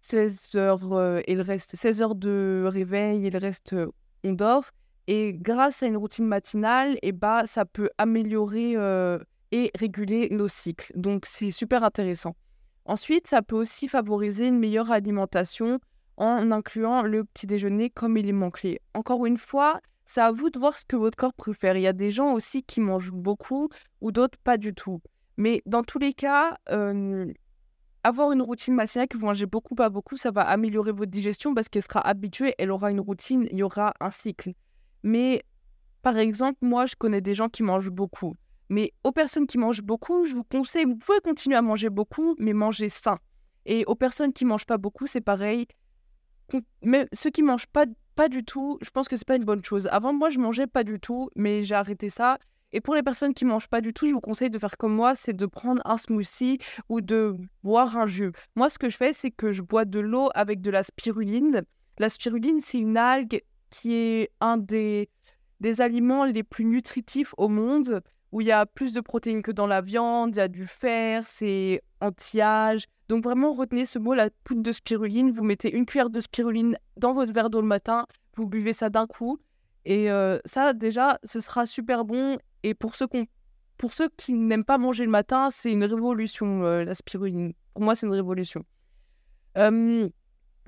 16 0.00 0.48
euh, 0.56 0.58
heures, 0.58 0.92
euh, 0.92 1.22
reste 1.28 1.76
16 1.76 2.02
heures 2.02 2.14
de 2.16 2.64
réveil, 2.66 3.26
il 3.26 3.36
reste, 3.36 3.76
on 4.24 4.32
dort. 4.32 4.64
Et 5.06 5.34
grâce 5.34 5.82
à 5.82 5.86
une 5.86 5.96
routine 5.96 6.26
matinale, 6.26 6.94
et 6.94 7.08
eh 7.08 7.12
bah, 7.12 7.42
ça 7.44 7.64
peut 7.64 7.90
améliorer 7.98 8.74
et 9.52 9.70
réguler 9.78 10.28
nos 10.30 10.48
cycles. 10.48 10.92
Donc, 10.96 11.26
c'est 11.26 11.50
super 11.50 11.84
intéressant. 11.84 12.34
Ensuite, 12.86 13.26
ça 13.28 13.42
peut 13.42 13.56
aussi 13.56 13.88
favoriser 13.88 14.48
une 14.48 14.58
meilleure 14.58 14.90
alimentation 14.90 15.78
en 16.16 16.50
incluant 16.50 17.02
le 17.02 17.24
petit 17.24 17.46
déjeuner 17.46 17.90
comme 17.90 18.16
élément 18.16 18.50
clé. 18.50 18.80
Encore 18.94 19.26
une 19.26 19.38
fois, 19.38 19.80
c'est 20.04 20.20
à 20.20 20.32
vous 20.32 20.50
de 20.50 20.58
voir 20.58 20.78
ce 20.78 20.84
que 20.84 20.96
votre 20.96 21.16
corps 21.16 21.32
préfère. 21.32 21.76
Il 21.76 21.82
y 21.82 21.86
a 21.86 21.92
des 21.92 22.10
gens 22.10 22.32
aussi 22.32 22.62
qui 22.62 22.80
mangent 22.80 23.12
beaucoup 23.12 23.68
ou 24.00 24.12
d'autres 24.12 24.38
pas 24.42 24.58
du 24.58 24.74
tout. 24.74 25.00
Mais 25.36 25.62
dans 25.66 25.82
tous 25.82 25.98
les 25.98 26.12
cas, 26.12 26.58
avoir 28.04 28.32
une 28.32 28.42
routine 28.42 28.74
matinale 28.74 29.08
que 29.08 29.16
vous 29.16 29.26
mangez 29.26 29.46
beaucoup, 29.46 29.74
pas 29.74 29.88
beaucoup, 29.88 30.16
ça 30.16 30.30
va 30.30 30.42
améliorer 30.42 30.92
votre 30.92 31.10
digestion 31.10 31.54
parce 31.54 31.68
qu'elle 31.68 31.82
sera 31.82 32.00
habituée, 32.00 32.54
elle 32.58 32.70
aura 32.70 32.90
une 32.90 33.00
routine, 33.00 33.48
il 33.50 33.58
y 33.58 33.62
aura 33.62 33.94
un 33.98 34.10
cycle. 34.10 34.52
Mais 35.02 35.42
par 36.02 36.18
exemple, 36.18 36.58
moi, 36.60 36.86
je 36.86 36.94
connais 36.96 37.22
des 37.22 37.34
gens 37.34 37.48
qui 37.48 37.62
mangent 37.62 37.90
beaucoup. 37.90 38.34
Mais 38.68 38.92
aux 39.04 39.12
personnes 39.12 39.46
qui 39.46 39.58
mangent 39.58 39.82
beaucoup, 39.82 40.26
je 40.26 40.34
vous 40.34 40.44
conseille, 40.44 40.84
vous 40.84 40.96
pouvez 40.96 41.20
continuer 41.20 41.56
à 41.56 41.62
manger 41.62 41.90
beaucoup, 41.90 42.36
mais 42.38 42.52
manger 42.52 42.88
sain. 42.88 43.18
Et 43.66 43.84
aux 43.86 43.94
personnes 43.94 44.32
qui 44.32 44.44
mangent 44.44 44.66
pas 44.66 44.78
beaucoup, 44.78 45.06
c'est 45.06 45.22
pareil, 45.22 45.66
mais 46.82 47.08
ceux 47.12 47.30
qui 47.30 47.42
mangent 47.42 47.66
pas, 47.66 47.86
pas 48.14 48.28
du 48.28 48.44
tout, 48.44 48.78
je 48.82 48.90
pense 48.90 49.08
que 49.08 49.16
c'est 49.16 49.26
pas 49.26 49.36
une 49.36 49.44
bonne 49.44 49.64
chose. 49.64 49.88
Avant, 49.90 50.12
moi, 50.12 50.28
je 50.28 50.38
mangeais 50.38 50.66
pas 50.66 50.84
du 50.84 51.00
tout, 51.00 51.30
mais 51.36 51.62
j'ai 51.62 51.74
arrêté 51.74 52.10
ça. 52.10 52.38
Et 52.74 52.80
pour 52.80 52.96
les 52.96 53.04
personnes 53.04 53.34
qui 53.34 53.44
mangent 53.44 53.68
pas 53.68 53.80
du 53.80 53.94
tout, 53.94 54.08
je 54.08 54.12
vous 54.12 54.20
conseille 54.20 54.50
de 54.50 54.58
faire 54.58 54.76
comme 54.76 54.92
moi, 54.92 55.14
c'est 55.14 55.32
de 55.32 55.46
prendre 55.46 55.80
un 55.84 55.96
smoothie 55.96 56.58
ou 56.88 57.00
de 57.00 57.36
boire 57.62 57.96
un 57.96 58.08
jus. 58.08 58.32
Moi, 58.56 58.68
ce 58.68 58.78
que 58.78 58.88
je 58.88 58.96
fais, 58.96 59.12
c'est 59.12 59.30
que 59.30 59.52
je 59.52 59.62
bois 59.62 59.84
de 59.84 60.00
l'eau 60.00 60.28
avec 60.34 60.60
de 60.60 60.72
la 60.72 60.82
spiruline. 60.82 61.62
La 61.98 62.10
spiruline, 62.10 62.60
c'est 62.60 62.78
une 62.78 62.96
algue 62.96 63.40
qui 63.70 63.94
est 63.94 64.30
un 64.40 64.56
des, 64.56 65.08
des 65.60 65.80
aliments 65.80 66.24
les 66.24 66.42
plus 66.42 66.64
nutritifs 66.64 67.32
au 67.38 67.46
monde, 67.46 68.02
où 68.32 68.40
il 68.40 68.48
y 68.48 68.52
a 68.52 68.66
plus 68.66 68.92
de 68.92 69.00
protéines 69.00 69.42
que 69.42 69.52
dans 69.52 69.68
la 69.68 69.80
viande, 69.80 70.34
il 70.34 70.38
y 70.38 70.42
a 70.42 70.48
du 70.48 70.66
fer, 70.66 71.22
c'est 71.28 71.80
anti-âge, 72.00 72.86
donc 73.08 73.22
vraiment, 73.22 73.52
retenez 73.52 73.86
ce 73.86 73.98
mot, 74.00 74.14
la 74.14 74.30
poudre 74.44 74.62
de 74.62 74.72
spiruline. 74.72 75.30
Vous 75.30 75.44
mettez 75.44 75.72
une 75.72 75.86
cuillère 75.86 76.10
de 76.10 76.20
spiruline 76.20 76.76
dans 76.96 77.12
votre 77.12 77.32
verre 77.32 77.50
d'eau 77.50 77.60
le 77.60 77.66
matin, 77.66 78.06
vous 78.36 78.46
buvez 78.46 78.72
ça 78.72 78.90
d'un 78.90 79.06
coup. 79.06 79.38
Et 79.84 80.10
euh, 80.10 80.38
ça, 80.44 80.72
déjà, 80.72 81.18
ce 81.22 81.40
sera 81.40 81.66
super 81.66 82.04
bon. 82.04 82.38
Et 82.64 82.72
pour 82.74 82.96
ceux, 82.96 84.08
qui 84.16 84.32
n'aiment 84.32 84.64
pas 84.64 84.78
manger 84.78 85.04
le 85.04 85.10
matin, 85.10 85.50
c'est 85.50 85.70
une 85.70 85.84
révolution, 85.84 86.64
euh, 86.64 86.82
la 86.82 86.94
spiruline. 86.94 87.52
Pour 87.74 87.82
moi, 87.82 87.94
c'est 87.94 88.06
une 88.06 88.14
révolution. 88.14 88.64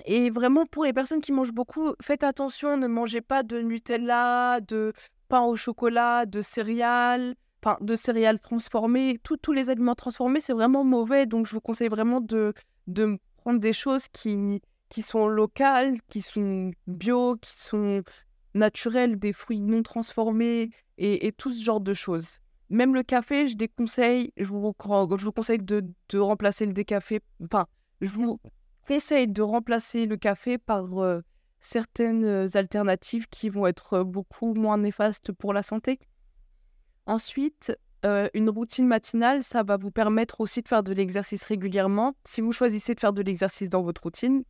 et 0.05 0.31
vraiment, 0.31 0.67
pour 0.67 0.85
les 0.85 0.93
personnes 0.93 1.23
qui 1.23 1.33
mangent 1.33 1.55
beaucoup, 1.55 1.95
faites 2.03 2.23
attention, 2.23 2.77
ne 2.77 2.87
mangez 2.87 3.23
pas 3.23 3.43
de 3.43 3.61
Nutella, 3.61 4.61
de 4.61 4.93
pain 5.29 5.41
au 5.41 5.57
chocolat, 5.57 6.27
de 6.27 6.43
céréales 6.43 7.35
de 7.81 7.95
céréales 7.97 8.41
transformées, 8.41 9.19
tous 9.25 9.53
les 9.53 9.71
aliments 9.71 9.97
transformés, 9.97 10.41
c'est 10.41 10.53
vraiment 10.53 10.85
mauvais. 10.85 11.27
Donc, 11.27 11.47
je 11.47 11.53
vous 11.53 11.61
conseille 11.61 11.89
vraiment 11.89 12.21
de, 12.21 12.55
prendre 13.39 13.59
des 13.59 13.73
choses 13.73 14.07
qui 14.09 14.61
sont 15.03 15.27
locales, 15.27 15.97
qui 16.09 16.23
sont 16.23 16.71
bio, 16.87 17.37
qui 17.37 17.59
sont 17.59 18.03
naturelles, 18.57 19.19
des 19.19 19.33
fruits 19.33 19.61
non 19.61 19.83
transformés 19.83 20.71
et, 20.99 21.33
tout 21.33 21.53
ce 21.53 21.63
genre 21.63 21.81
de 21.81 21.95
choses. 21.95 22.39
Même 22.69 22.95
le 22.95 23.03
café, 23.03 23.47
je 23.47 23.57
déconseille, 23.57 24.33
je 24.37 24.47
vous, 24.47 24.75
je 24.83 25.25
vous 25.25 25.33
conseille 25.33 25.59
de, 25.59 25.85
remplacer 26.19 26.67
le 26.67 26.73
décafé. 26.73 27.21
Enfin, 27.45 27.67
je 28.01 28.09
vous 28.09 28.41
conseille 28.87 29.29
de 29.29 29.43
remplacer 29.43 30.07
le 30.07 30.17
café 30.17 30.59
par 30.59 30.99
euh, 30.99 31.21
certaines 31.61 32.49
alternatives 32.57 33.29
qui 33.29 33.49
vont 33.49 33.67
être 33.67 34.03
beaucoup 34.03 34.55
moins 34.55 34.79
néfastes 34.79 35.33
pour 35.33 35.53
la 35.53 35.63
santé. 35.63 36.01
Ensuite, 37.07 37.73
euh, 38.05 38.29
une 38.35 38.51
routine 38.51 38.87
matinale, 38.87 39.43
ça 39.43 39.63
va 39.63 39.77
vous 39.77 39.91
permettre 39.91 40.41
aussi 40.41 40.63
de 40.63 40.69
faire 40.69 40.83
de 40.83 40.93
l'exercice 40.93 41.43
régulièrement, 41.45 42.15
si 42.25 42.41
vous 42.41 42.53
choisissez 42.53 42.95
de 42.95 43.01
faire 43.01 43.13
de 43.13 43.23
l'exercice 43.23 43.69
dans 43.69 43.83
votre 43.83 44.03
routine. 44.03 44.45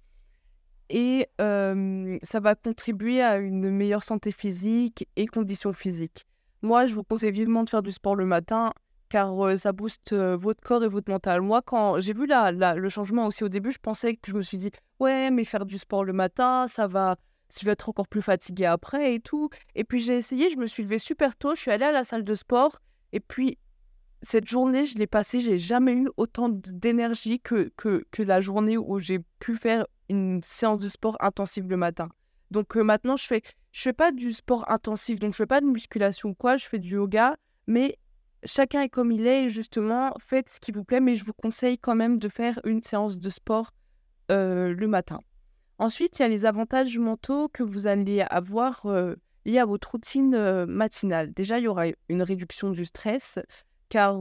Et 0.88 1.28
ça 1.38 2.40
va 2.40 2.54
contribuer 2.54 3.22
à 3.22 3.38
une 3.38 3.70
meilleure 3.70 4.04
santé 4.04 4.32
physique 4.32 5.08
et 5.16 5.26
conditions 5.26 5.72
physiques. 5.72 6.26
Moi, 6.62 6.86
je 6.86 6.94
vous 6.94 7.02
conseille 7.02 7.32
vivement 7.32 7.64
de 7.64 7.70
faire 7.70 7.82
du 7.82 7.90
sport 7.90 8.16
le 8.16 8.24
matin, 8.24 8.72
car 9.08 9.58
ça 9.58 9.72
booste 9.72 10.14
votre 10.14 10.60
corps 10.60 10.84
et 10.84 10.88
votre 10.88 11.10
mental. 11.10 11.40
Moi, 11.40 11.62
quand 11.62 12.00
j'ai 12.00 12.12
vu 12.12 12.26
le 12.26 12.88
changement 12.88 13.26
aussi 13.26 13.44
au 13.44 13.48
début, 13.48 13.72
je 13.72 13.78
pensais 13.78 14.14
que 14.14 14.30
je 14.30 14.36
me 14.36 14.42
suis 14.42 14.58
dit, 14.58 14.70
ouais, 15.00 15.30
mais 15.30 15.44
faire 15.44 15.66
du 15.66 15.78
sport 15.78 16.04
le 16.04 16.12
matin, 16.12 16.66
ça 16.68 16.86
va 16.86 17.16
je 17.54 17.64
vais 17.64 17.72
être 17.72 17.88
encore 17.88 18.08
plus 18.08 18.22
fatiguée 18.22 18.66
après 18.66 19.14
et 19.14 19.20
tout. 19.20 19.50
Et 19.74 19.84
puis 19.84 20.00
j'ai 20.00 20.16
essayé, 20.16 20.50
je 20.50 20.58
me 20.58 20.66
suis 20.66 20.82
levée 20.82 20.98
super 20.98 21.36
tôt, 21.36 21.54
je 21.54 21.60
suis 21.60 21.70
allée 21.70 21.84
à 21.84 21.92
la 21.92 22.04
salle 22.04 22.24
de 22.24 22.34
sport. 22.34 22.80
Et 23.12 23.20
puis 23.20 23.58
cette 24.22 24.48
journée, 24.48 24.86
je 24.86 24.98
l'ai 24.98 25.06
passée, 25.06 25.40
j'ai 25.40 25.58
jamais 25.58 25.92
eu 25.92 26.08
autant 26.16 26.48
d'énergie 26.48 27.40
que, 27.40 27.70
que, 27.76 28.04
que, 28.10 28.22
la 28.22 28.40
journée 28.40 28.76
où 28.76 28.98
j'ai 28.98 29.20
pu 29.38 29.56
faire 29.56 29.86
une 30.08 30.40
séance 30.42 30.78
de 30.78 30.88
sport 30.88 31.16
intensive 31.20 31.68
le 31.68 31.76
matin. 31.76 32.08
Donc 32.50 32.76
euh, 32.76 32.82
maintenant, 32.82 33.16
je 33.16 33.26
fais, 33.26 33.42
je 33.72 33.82
fais 33.82 33.92
pas 33.92 34.12
du 34.12 34.32
sport 34.32 34.70
intensif, 34.70 35.18
donc 35.18 35.32
je 35.32 35.36
fais 35.36 35.46
pas 35.46 35.60
de 35.60 35.66
musculation 35.66 36.30
ou 36.30 36.34
quoi, 36.34 36.56
je 36.56 36.66
fais 36.66 36.78
du 36.78 36.94
yoga, 36.94 37.36
mais 37.66 37.98
chacun 38.44 38.82
est 38.82 38.88
comme 38.88 39.10
il 39.10 39.26
est, 39.26 39.48
justement, 39.48 40.14
faites 40.18 40.50
ce 40.50 40.60
qui 40.60 40.72
vous 40.72 40.84
plaît, 40.84 41.00
mais 41.00 41.16
je 41.16 41.24
vous 41.24 41.32
conseille 41.32 41.78
quand 41.78 41.94
même 41.94 42.18
de 42.18 42.28
faire 42.28 42.60
une 42.64 42.82
séance 42.82 43.18
de 43.18 43.30
sport 43.30 43.72
euh, 44.30 44.74
le 44.74 44.88
matin. 44.88 45.20
Ensuite, 45.78 46.18
il 46.18 46.22
y 46.22 46.24
a 46.24 46.28
les 46.28 46.44
avantages 46.44 46.96
mentaux 46.98 47.48
que 47.48 47.62
vous 47.62 47.86
allez 47.86 48.22
avoir 48.22 48.86
euh, 48.86 49.14
liés 49.44 49.58
à 49.58 49.66
votre 49.66 49.90
routine 49.90 50.64
matinale. 50.64 51.32
Déjà, 51.34 51.58
il 51.58 51.64
y 51.64 51.68
aura 51.68 51.86
une 52.08 52.22
réduction 52.22 52.70
du 52.70 52.86
stress, 52.86 53.38
car 53.90 54.16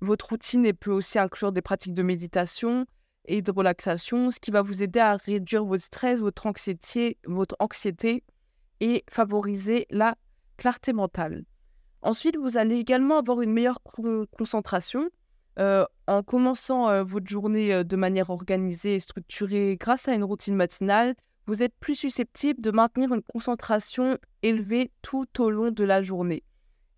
votre 0.00 0.30
routine 0.30 0.72
peut 0.72 0.92
aussi 0.92 1.18
inclure 1.18 1.52
des 1.52 1.60
pratiques 1.60 1.92
de 1.92 2.02
méditation 2.02 2.86
et 3.26 3.42
de 3.42 3.50
relaxation, 3.50 4.30
ce 4.30 4.40
qui 4.40 4.50
va 4.50 4.62
vous 4.62 4.82
aider 4.82 5.00
à 5.00 5.16
réduire 5.16 5.64
votre 5.64 5.84
stress, 5.84 6.20
votre 6.20 6.46
anxiété, 6.46 7.18
votre 7.26 7.56
anxiété 7.60 8.24
et 8.80 9.04
favoriser 9.10 9.86
la 9.90 10.16
clarté 10.56 10.92
mentale. 10.92 11.44
Ensuite, 12.02 12.36
vous 12.36 12.56
allez 12.56 12.76
également 12.76 13.18
avoir 13.18 13.42
une 13.42 13.52
meilleure 13.52 13.80
concentration 14.36 15.10
euh, 15.58 15.84
en 16.06 16.22
commençant 16.22 16.88
euh, 16.88 17.02
votre 17.02 17.28
journée 17.28 17.74
euh, 17.74 17.84
de 17.84 17.96
manière 17.96 18.30
organisée 18.30 18.94
et 18.94 19.00
structurée 19.00 19.76
grâce 19.78 20.08
à 20.08 20.14
une 20.14 20.24
routine 20.24 20.54
matinale. 20.54 21.14
Vous 21.46 21.62
êtes 21.62 21.74
plus 21.80 21.94
susceptible 21.94 22.62
de 22.62 22.70
maintenir 22.70 23.12
une 23.12 23.22
concentration 23.22 24.16
élevée 24.42 24.92
tout 25.02 25.26
au 25.38 25.50
long 25.50 25.70
de 25.70 25.84
la 25.84 26.00
journée. 26.00 26.42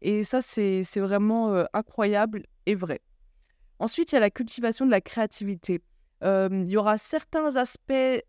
Et 0.02 0.24
ça, 0.24 0.40
c'est 0.42 0.82
vraiment 0.96 1.64
incroyable 1.72 2.44
et 2.66 2.74
vrai. 2.74 3.00
Ensuite, 3.78 4.12
il 4.12 4.16
y 4.16 4.18
a 4.18 4.20
la 4.20 4.30
cultivation 4.30 4.84
de 4.84 4.90
la 4.90 5.00
créativité. 5.00 5.80
Il 6.22 6.68
y 6.68 6.76
aura 6.76 6.98
certains 6.98 7.56
aspects 7.56 8.22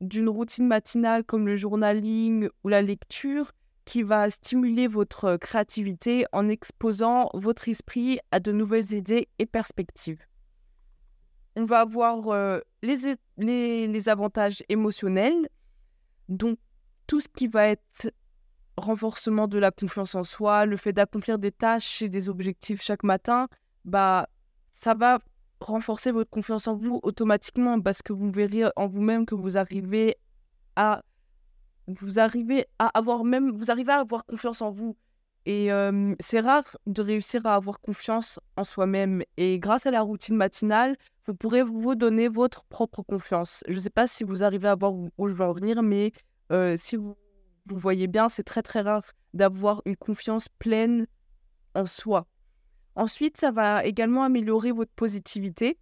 d'une 0.00 0.28
routine 0.28 0.66
matinale 0.66 1.24
comme 1.24 1.46
le 1.46 1.56
journaling 1.56 2.48
ou 2.62 2.68
la 2.68 2.82
lecture 2.82 3.52
qui 3.84 4.02
va 4.02 4.30
stimuler 4.30 4.86
votre 4.86 5.36
créativité 5.36 6.26
en 6.32 6.48
exposant 6.48 7.30
votre 7.34 7.68
esprit 7.68 8.18
à 8.30 8.40
de 8.40 8.52
nouvelles 8.52 8.92
idées 8.92 9.28
et 9.38 9.46
perspectives. 9.46 10.22
On 11.56 11.64
va 11.64 11.80
avoir 11.80 12.28
euh, 12.28 12.60
les, 12.82 13.16
les, 13.86 14.08
avantages 14.08 14.64
émotionnels, 14.68 15.48
donc 16.28 16.58
tout 17.06 17.20
ce 17.20 17.28
qui 17.28 17.46
va 17.46 17.68
être 17.68 18.12
renforcement 18.76 19.46
de 19.46 19.58
la 19.58 19.70
confiance 19.70 20.14
en 20.14 20.24
soi, 20.24 20.66
le 20.66 20.76
fait 20.76 20.92
d'accomplir 20.92 21.38
des 21.38 21.52
tâches 21.52 22.02
et 22.02 22.08
des 22.08 22.28
objectifs 22.28 22.82
chaque 22.82 23.04
matin, 23.04 23.46
bah, 23.84 24.28
ça 24.72 24.94
va 24.94 25.20
renforcer 25.60 26.10
votre 26.10 26.30
confiance 26.30 26.68
en 26.68 26.76
vous 26.76 27.00
automatiquement 27.02 27.80
parce 27.80 28.02
que 28.02 28.12
vous 28.12 28.30
verrez 28.30 28.64
en 28.76 28.86
vous-même 28.86 29.26
que 29.26 29.34
vous 29.34 29.56
arrivez 29.56 30.16
à 30.76 31.02
vous 31.86 32.18
arrivez 32.18 32.66
à 32.78 32.86
avoir 32.98 33.24
même 33.24 33.50
vous 33.50 33.70
arrivez 33.70 33.92
à 33.92 34.00
avoir 34.00 34.24
confiance 34.24 34.62
en 34.62 34.70
vous. 34.70 34.96
Et 35.46 35.68
c'est 36.20 36.40
rare 36.40 36.76
de 36.86 37.02
réussir 37.02 37.44
à 37.44 37.54
avoir 37.54 37.80
confiance 37.80 38.40
en 38.56 38.64
soi-même. 38.64 39.22
Et 39.36 39.58
grâce 39.58 39.84
à 39.84 39.90
la 39.90 40.00
routine 40.00 40.36
matinale 40.36 40.96
vous 41.26 41.34
pourrez 41.34 41.62
vous 41.62 41.94
donner 41.94 42.28
votre 42.28 42.64
propre 42.64 43.02
confiance. 43.02 43.62
Je 43.68 43.74
ne 43.74 43.78
sais 43.78 43.90
pas 43.90 44.06
si 44.06 44.24
vous 44.24 44.42
arrivez 44.42 44.68
à 44.68 44.74
voir 44.74 44.92
où 44.94 45.28
je 45.28 45.34
vais 45.34 45.44
en 45.44 45.52
venir 45.52 45.82
mais 45.82 46.12
si 46.76 46.96
vous, 46.96 47.16
vous 47.66 47.76
voyez 47.76 48.06
bien 48.06 48.28
c'est 48.28 48.44
très 48.44 48.62
très 48.62 48.80
rare 48.80 49.04
d'avoir 49.34 49.82
une 49.84 49.96
confiance 49.96 50.48
pleine 50.48 51.06
en 51.74 51.86
soi 51.86 52.26
ensuite 52.96 53.36
ça 53.36 53.50
va 53.50 53.84
également 53.84 54.24
améliorer 54.24 54.72
votre 54.72 54.92
positivité 54.92 55.78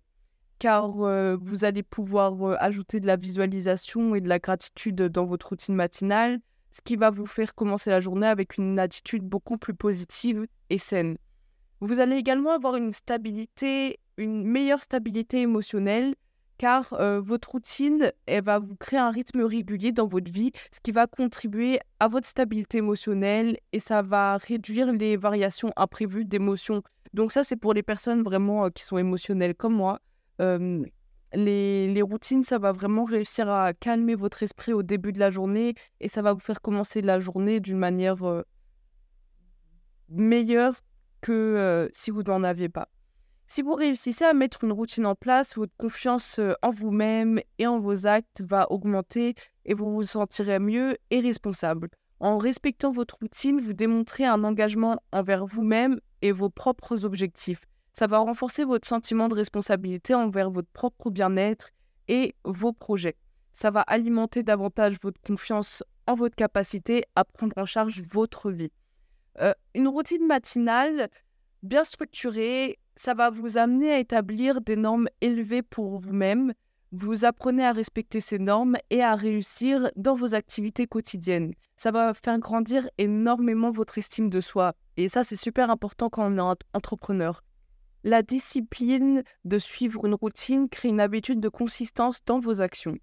car 0.58 0.90
vous 0.90 1.64
allez 1.64 1.82
pouvoir 1.82 2.34
ajouter 2.62 3.00
de 3.00 3.06
la 3.08 3.16
visualisation 3.16 4.14
et 4.14 4.20
de 4.20 4.28
la 4.28 4.38
gratitude 4.38 4.94
dans 4.94 5.24
votre 5.24 5.48
routine 5.48 5.74
matinale, 5.74 6.38
ce 6.70 6.80
qui 6.82 6.94
va 6.94 7.10
vous 7.10 7.26
faire 7.26 7.56
commencer 7.56 7.90
la 7.90 7.98
journée 7.98 8.28
avec 8.28 8.58
une 8.58 8.78
attitude 8.78 9.24
beaucoup 9.24 9.58
plus 9.58 9.74
positive 9.74 10.46
et 10.70 10.78
saine. 10.78 11.16
Vous 11.80 11.98
allez 11.98 12.14
également 12.14 12.52
avoir 12.52 12.76
une 12.76 12.92
stabilité, 12.92 13.98
une 14.16 14.44
meilleure 14.44 14.84
stabilité 14.84 15.40
émotionnelle, 15.40 16.14
car 16.58 16.94
votre 17.24 17.50
routine 17.50 18.12
elle 18.26 18.44
va 18.44 18.60
vous 18.60 18.76
créer 18.76 19.00
un 19.00 19.10
rythme 19.10 19.42
régulier 19.42 19.90
dans 19.90 20.06
votre 20.06 20.30
vie, 20.30 20.52
ce 20.70 20.78
qui 20.80 20.92
va 20.92 21.08
contribuer 21.08 21.80
à 21.98 22.06
votre 22.06 22.28
stabilité 22.28 22.78
émotionnelle 22.78 23.58
et 23.72 23.80
ça 23.80 24.00
va 24.02 24.36
réduire 24.36 24.92
les 24.92 25.16
variations 25.16 25.72
imprévues 25.74 26.24
d'émotions. 26.24 26.84
Donc 27.14 27.32
ça, 27.32 27.44
c'est 27.44 27.56
pour 27.56 27.74
les 27.74 27.82
personnes 27.82 28.22
vraiment 28.22 28.70
qui 28.70 28.84
sont 28.84 28.98
émotionnelles 28.98 29.54
comme 29.54 29.74
moi 29.74 30.00
les, 31.34 32.02
routines, 32.02 32.42
ça 32.42 32.58
va 32.58 32.72
vraiment 32.72 33.04
réussir 33.04 33.48
à 33.48 33.72
calmer 33.72 34.14
votre 34.14 34.42
esprit 34.42 34.72
au 34.72 34.82
début 34.82 35.12
de 35.12 35.18
la 35.18 35.30
journée 35.30 35.74
et 36.00 36.08
ça 36.08 36.22
va 36.22 36.32
vous 36.32 36.40
faire 36.40 36.60
commencer 36.60 37.00
la 37.02 37.20
journée 37.20 37.60
d'une 37.60 37.78
manière 37.78 38.16
meilleure 40.08 40.76
que 41.20 41.88
si 41.92 42.10
vous 42.10 42.22
n'en 42.22 42.44
aviez 42.44 42.68
pas. 42.68 42.88
Si 43.46 43.60
vous 43.60 43.74
réussissez 43.74 44.24
à 44.24 44.32
mettre 44.32 44.64
une 44.64 44.72
routine 44.72 45.04
en 45.04 45.14
place, 45.14 45.56
votre 45.56 45.76
confiance 45.76 46.40
en 46.62 46.70
vous-même 46.70 47.40
et 47.58 47.66
en 47.66 47.80
vos 47.80 48.06
actes 48.06 48.42
va 48.42 48.70
augmenter 48.70 49.34
et 49.64 49.74
vous 49.74 49.92
vous 49.92 50.04
sentirez 50.04 50.58
mieux 50.58 50.96
et 51.10 51.20
responsable. 51.20 51.88
En 52.20 52.38
respectant 52.38 52.92
votre 52.92 53.18
routine, 53.20 53.60
vous 53.60 53.72
démontrez 53.72 54.24
un 54.24 54.44
engagement 54.44 54.98
envers 55.12 55.44
vous-même 55.44 56.00
et 56.22 56.32
vos 56.32 56.48
propres 56.48 57.04
objectifs. 57.04 57.62
Ça 57.92 58.06
va 58.06 58.18
renforcer 58.18 58.64
votre 58.64 58.88
sentiment 58.88 59.28
de 59.28 59.34
responsabilité 59.34 60.14
envers 60.14 60.50
votre 60.50 60.70
propre 60.72 61.10
bien-être 61.10 61.70
et 62.08 62.34
vos 62.44 62.72
projets. 62.72 63.16
Ça 63.52 63.70
va 63.70 63.80
alimenter 63.82 64.42
davantage 64.42 64.96
votre 65.02 65.20
confiance 65.20 65.84
en 66.06 66.14
votre 66.14 66.34
capacité 66.34 67.04
à 67.14 67.24
prendre 67.24 67.56
en 67.58 67.66
charge 67.66 68.02
votre 68.10 68.50
vie. 68.50 68.72
Euh, 69.40 69.52
une 69.74 69.88
routine 69.88 70.26
matinale 70.26 71.08
bien 71.62 71.84
structurée, 71.84 72.78
ça 72.96 73.14
va 73.14 73.30
vous 73.30 73.58
amener 73.58 73.92
à 73.92 73.98
établir 73.98 74.60
des 74.60 74.76
normes 74.76 75.08
élevées 75.20 75.62
pour 75.62 75.98
vous-même. 76.00 76.52
Vous 76.92 77.24
apprenez 77.24 77.64
à 77.64 77.72
respecter 77.72 78.20
ces 78.20 78.38
normes 78.38 78.76
et 78.90 79.02
à 79.02 79.14
réussir 79.14 79.90
dans 79.96 80.14
vos 80.14 80.34
activités 80.34 80.86
quotidiennes. 80.86 81.54
Ça 81.76 81.90
va 81.90 82.12
faire 82.14 82.38
grandir 82.38 82.88
énormément 82.98 83.70
votre 83.70 83.96
estime 83.96 84.28
de 84.28 84.40
soi. 84.40 84.74
Et 84.96 85.08
ça, 85.08 85.24
c'est 85.24 85.36
super 85.36 85.70
important 85.70 86.10
quand 86.10 86.30
on 86.30 86.38
est 86.38 86.56
entrepreneur. 86.74 87.42
La 88.04 88.22
discipline 88.22 89.22
de 89.44 89.58
suivre 89.58 90.06
une 90.06 90.14
routine 90.14 90.68
crée 90.68 90.88
une 90.88 91.00
habitude 91.00 91.40
de 91.40 91.48
consistance 91.48 92.24
dans 92.26 92.40
vos 92.40 92.60
actions. 92.60 92.98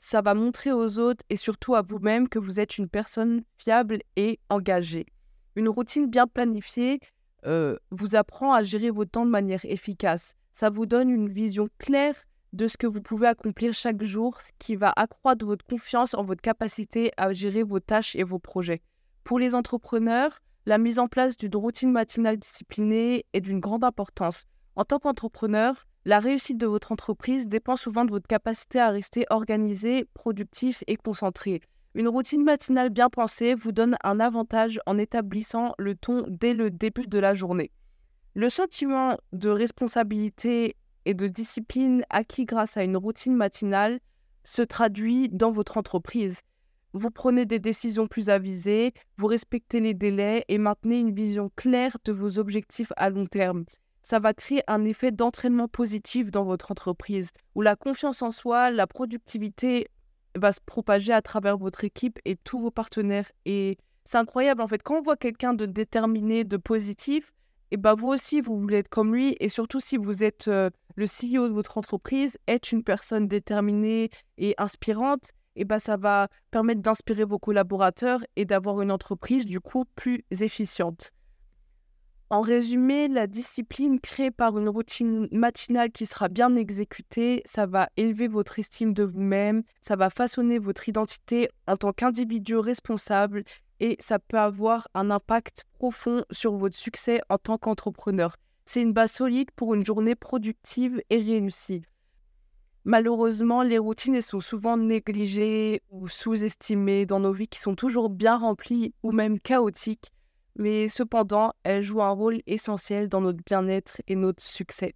Ça 0.00 0.20
va 0.20 0.34
montrer 0.34 0.72
aux 0.72 0.98
autres 0.98 1.24
et 1.30 1.36
surtout 1.36 1.76
à 1.76 1.82
vous-même 1.82 2.28
que 2.28 2.40
vous 2.40 2.58
êtes 2.58 2.76
une 2.76 2.88
personne 2.88 3.44
fiable 3.56 4.00
et 4.16 4.40
engagée. 4.48 5.06
Une 5.54 5.68
routine 5.68 6.08
bien 6.08 6.26
planifiée 6.26 6.98
euh, 7.46 7.76
vous 7.92 8.16
apprend 8.16 8.52
à 8.52 8.64
gérer 8.64 8.90
vos 8.90 9.04
temps 9.04 9.24
de 9.24 9.30
manière 9.30 9.64
efficace. 9.64 10.34
Ça 10.50 10.70
vous 10.70 10.86
donne 10.86 11.08
une 11.08 11.28
vision 11.28 11.68
claire 11.78 12.16
de 12.52 12.66
ce 12.66 12.76
que 12.76 12.86
vous 12.86 13.00
pouvez 13.00 13.28
accomplir 13.28 13.72
chaque 13.72 14.02
jour, 14.02 14.40
ce 14.40 14.50
qui 14.58 14.76
va 14.76 14.92
accroître 14.94 15.46
votre 15.46 15.64
confiance 15.64 16.14
en 16.14 16.24
votre 16.24 16.42
capacité 16.42 17.12
à 17.16 17.32
gérer 17.32 17.62
vos 17.62 17.80
tâches 17.80 18.16
et 18.16 18.24
vos 18.24 18.38
projets. 18.40 18.82
Pour 19.24 19.38
les 19.38 19.54
entrepreneurs, 19.54 20.40
la 20.66 20.78
mise 20.78 20.98
en 20.98 21.08
place 21.08 21.36
d'une 21.36 21.56
routine 21.56 21.90
matinale 21.90 22.36
disciplinée 22.36 23.24
est 23.32 23.40
d'une 23.40 23.60
grande 23.60 23.84
importance. 23.84 24.44
En 24.76 24.84
tant 24.84 24.98
qu'entrepreneur, 24.98 25.86
la 26.04 26.20
réussite 26.20 26.58
de 26.58 26.66
votre 26.66 26.92
entreprise 26.92 27.46
dépend 27.46 27.76
souvent 27.76 28.04
de 28.04 28.10
votre 28.10 28.26
capacité 28.26 28.80
à 28.80 28.90
rester 28.90 29.26
organisé, 29.30 30.06
productif 30.14 30.82
et 30.86 30.96
concentré. 30.96 31.60
Une 31.94 32.08
routine 32.08 32.42
matinale 32.42 32.90
bien 32.90 33.10
pensée 33.10 33.54
vous 33.54 33.72
donne 33.72 33.96
un 34.02 34.18
avantage 34.18 34.80
en 34.86 34.98
établissant 34.98 35.74
le 35.78 35.94
ton 35.94 36.24
dès 36.28 36.54
le 36.54 36.70
début 36.70 37.06
de 37.06 37.18
la 37.18 37.34
journée. 37.34 37.70
Le 38.34 38.48
sentiment 38.48 39.16
de 39.32 39.50
responsabilité 39.50 40.76
et 41.04 41.14
de 41.14 41.26
discipline 41.26 42.04
acquis 42.08 42.46
grâce 42.46 42.76
à 42.76 42.84
une 42.84 42.96
routine 42.96 43.34
matinale 43.34 44.00
se 44.44 44.62
traduit 44.62 45.28
dans 45.28 45.50
votre 45.50 45.76
entreprise 45.76 46.40
vous 46.92 47.10
prenez 47.10 47.46
des 47.46 47.58
décisions 47.58 48.06
plus 48.06 48.28
avisées, 48.28 48.92
vous 49.16 49.26
respectez 49.26 49.80
les 49.80 49.94
délais 49.94 50.44
et 50.48 50.58
maintenez 50.58 50.98
une 50.98 51.14
vision 51.14 51.50
claire 51.56 51.96
de 52.04 52.12
vos 52.12 52.38
objectifs 52.38 52.92
à 52.96 53.10
long 53.10 53.26
terme. 53.26 53.64
Ça 54.02 54.18
va 54.18 54.34
créer 54.34 54.62
un 54.66 54.84
effet 54.84 55.12
d'entraînement 55.12 55.68
positif 55.68 56.30
dans 56.30 56.44
votre 56.44 56.70
entreprise, 56.72 57.30
où 57.54 57.62
la 57.62 57.76
confiance 57.76 58.22
en 58.22 58.30
soi, 58.30 58.70
la 58.70 58.86
productivité 58.86 59.88
va 60.34 60.52
se 60.52 60.60
propager 60.64 61.12
à 61.12 61.22
travers 61.22 61.56
votre 61.56 61.84
équipe 61.84 62.18
et 62.24 62.36
tous 62.36 62.58
vos 62.58 62.70
partenaires. 62.70 63.30
Et 63.44 63.78
c'est 64.04 64.18
incroyable, 64.18 64.60
en 64.60 64.66
fait, 64.66 64.82
quand 64.82 64.98
on 64.98 65.02
voit 65.02 65.16
quelqu'un 65.16 65.54
de 65.54 65.66
déterminé, 65.66 66.44
de 66.44 66.56
positif, 66.56 67.32
et 67.70 67.78
bah 67.78 67.94
vous 67.94 68.08
aussi, 68.08 68.42
vous 68.42 68.60
voulez 68.60 68.78
être 68.78 68.90
comme 68.90 69.14
lui. 69.14 69.34
Et 69.40 69.48
surtout, 69.48 69.80
si 69.80 69.96
vous 69.96 70.22
êtes 70.22 70.48
euh, 70.48 70.68
le 70.94 71.06
CEO 71.06 71.48
de 71.48 71.54
votre 71.54 71.78
entreprise, 71.78 72.36
être 72.46 72.70
une 72.70 72.84
personne 72.84 73.28
déterminée 73.28 74.10
et 74.36 74.54
inspirante, 74.58 75.30
et 75.56 75.64
bah, 75.64 75.78
ça 75.78 75.96
va 75.96 76.28
permettre 76.50 76.82
d'inspirer 76.82 77.24
vos 77.24 77.38
collaborateurs 77.38 78.24
et 78.36 78.44
d'avoir 78.44 78.80
une 78.80 78.92
entreprise 78.92 79.46
du 79.46 79.60
coup 79.60 79.84
plus 79.96 80.24
efficiente. 80.30 81.12
En 82.32 82.40
résumé, 82.40 83.08
la 83.08 83.26
discipline 83.26 84.00
créée 84.00 84.30
par 84.30 84.58
une 84.58 84.70
routine 84.70 85.28
matinale 85.32 85.92
qui 85.92 86.06
sera 86.06 86.30
bien 86.30 86.56
exécutée, 86.56 87.42
ça 87.44 87.66
va 87.66 87.90
élever 87.98 88.26
votre 88.26 88.58
estime 88.58 88.94
de 88.94 89.02
vous-même, 89.02 89.62
ça 89.82 89.96
va 89.96 90.08
façonner 90.08 90.58
votre 90.58 90.88
identité 90.88 91.50
en 91.66 91.76
tant 91.76 91.92
qu'individu 91.92 92.56
responsable 92.56 93.44
et 93.80 93.96
ça 94.00 94.18
peut 94.18 94.38
avoir 94.38 94.88
un 94.94 95.10
impact 95.10 95.64
profond 95.74 96.24
sur 96.30 96.54
votre 96.54 96.76
succès 96.76 97.20
en 97.28 97.36
tant 97.36 97.58
qu'entrepreneur. 97.58 98.36
C'est 98.64 98.80
une 98.80 98.94
base 98.94 99.12
solide 99.12 99.50
pour 99.54 99.74
une 99.74 99.84
journée 99.84 100.14
productive 100.14 101.02
et 101.10 101.18
réussie. 101.18 101.82
Malheureusement, 102.84 103.62
les 103.62 103.78
routines 103.78 104.20
sont 104.20 104.40
souvent 104.40 104.76
négligées 104.76 105.82
ou 105.90 106.08
sous-estimées 106.08 107.06
dans 107.06 107.20
nos 107.20 107.32
vies 107.32 107.46
qui 107.46 107.60
sont 107.60 107.76
toujours 107.76 108.10
bien 108.10 108.36
remplies 108.36 108.92
ou 109.04 109.12
même 109.12 109.38
chaotiques, 109.38 110.10
mais 110.56 110.88
cependant, 110.88 111.52
elles 111.62 111.82
jouent 111.82 112.02
un 112.02 112.10
rôle 112.10 112.40
essentiel 112.46 113.08
dans 113.08 113.20
notre 113.20 113.42
bien-être 113.44 114.02
et 114.08 114.16
notre 114.16 114.42
succès. 114.42 114.94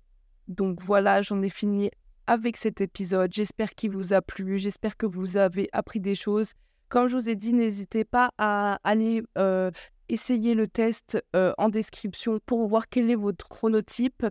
Donc 0.48 0.82
voilà, 0.82 1.22
j'en 1.22 1.42
ai 1.42 1.48
fini 1.48 1.90
avec 2.26 2.56
cet 2.56 2.80
épisode. 2.80 3.32
J'espère 3.32 3.74
qu'il 3.74 3.92
vous 3.92 4.12
a 4.12 4.20
plu, 4.20 4.58
j'espère 4.58 4.96
que 4.96 5.06
vous 5.06 5.36
avez 5.36 5.68
appris 5.72 6.00
des 6.00 6.16
choses. 6.16 6.52
Comme 6.88 7.06
je 7.06 7.14
vous 7.14 7.30
ai 7.30 7.36
dit, 7.36 7.52
n'hésitez 7.52 8.04
pas 8.04 8.30
à 8.36 8.80
aller 8.82 9.22
euh, 9.38 9.70
essayer 10.08 10.54
le 10.54 10.66
test 10.66 11.22
euh, 11.36 11.52
en 11.56 11.68
description 11.68 12.40
pour 12.44 12.66
voir 12.66 12.88
quel 12.88 13.10
est 13.10 13.16
votre 13.16 13.48
chronotype 13.48 14.26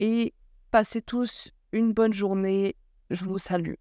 et 0.00 0.34
passez 0.72 1.02
tous 1.02 1.52
une 1.74 1.92
bonne 1.92 2.14
journée. 2.14 2.76
Je 3.10 3.24
vous 3.24 3.38
salue. 3.38 3.74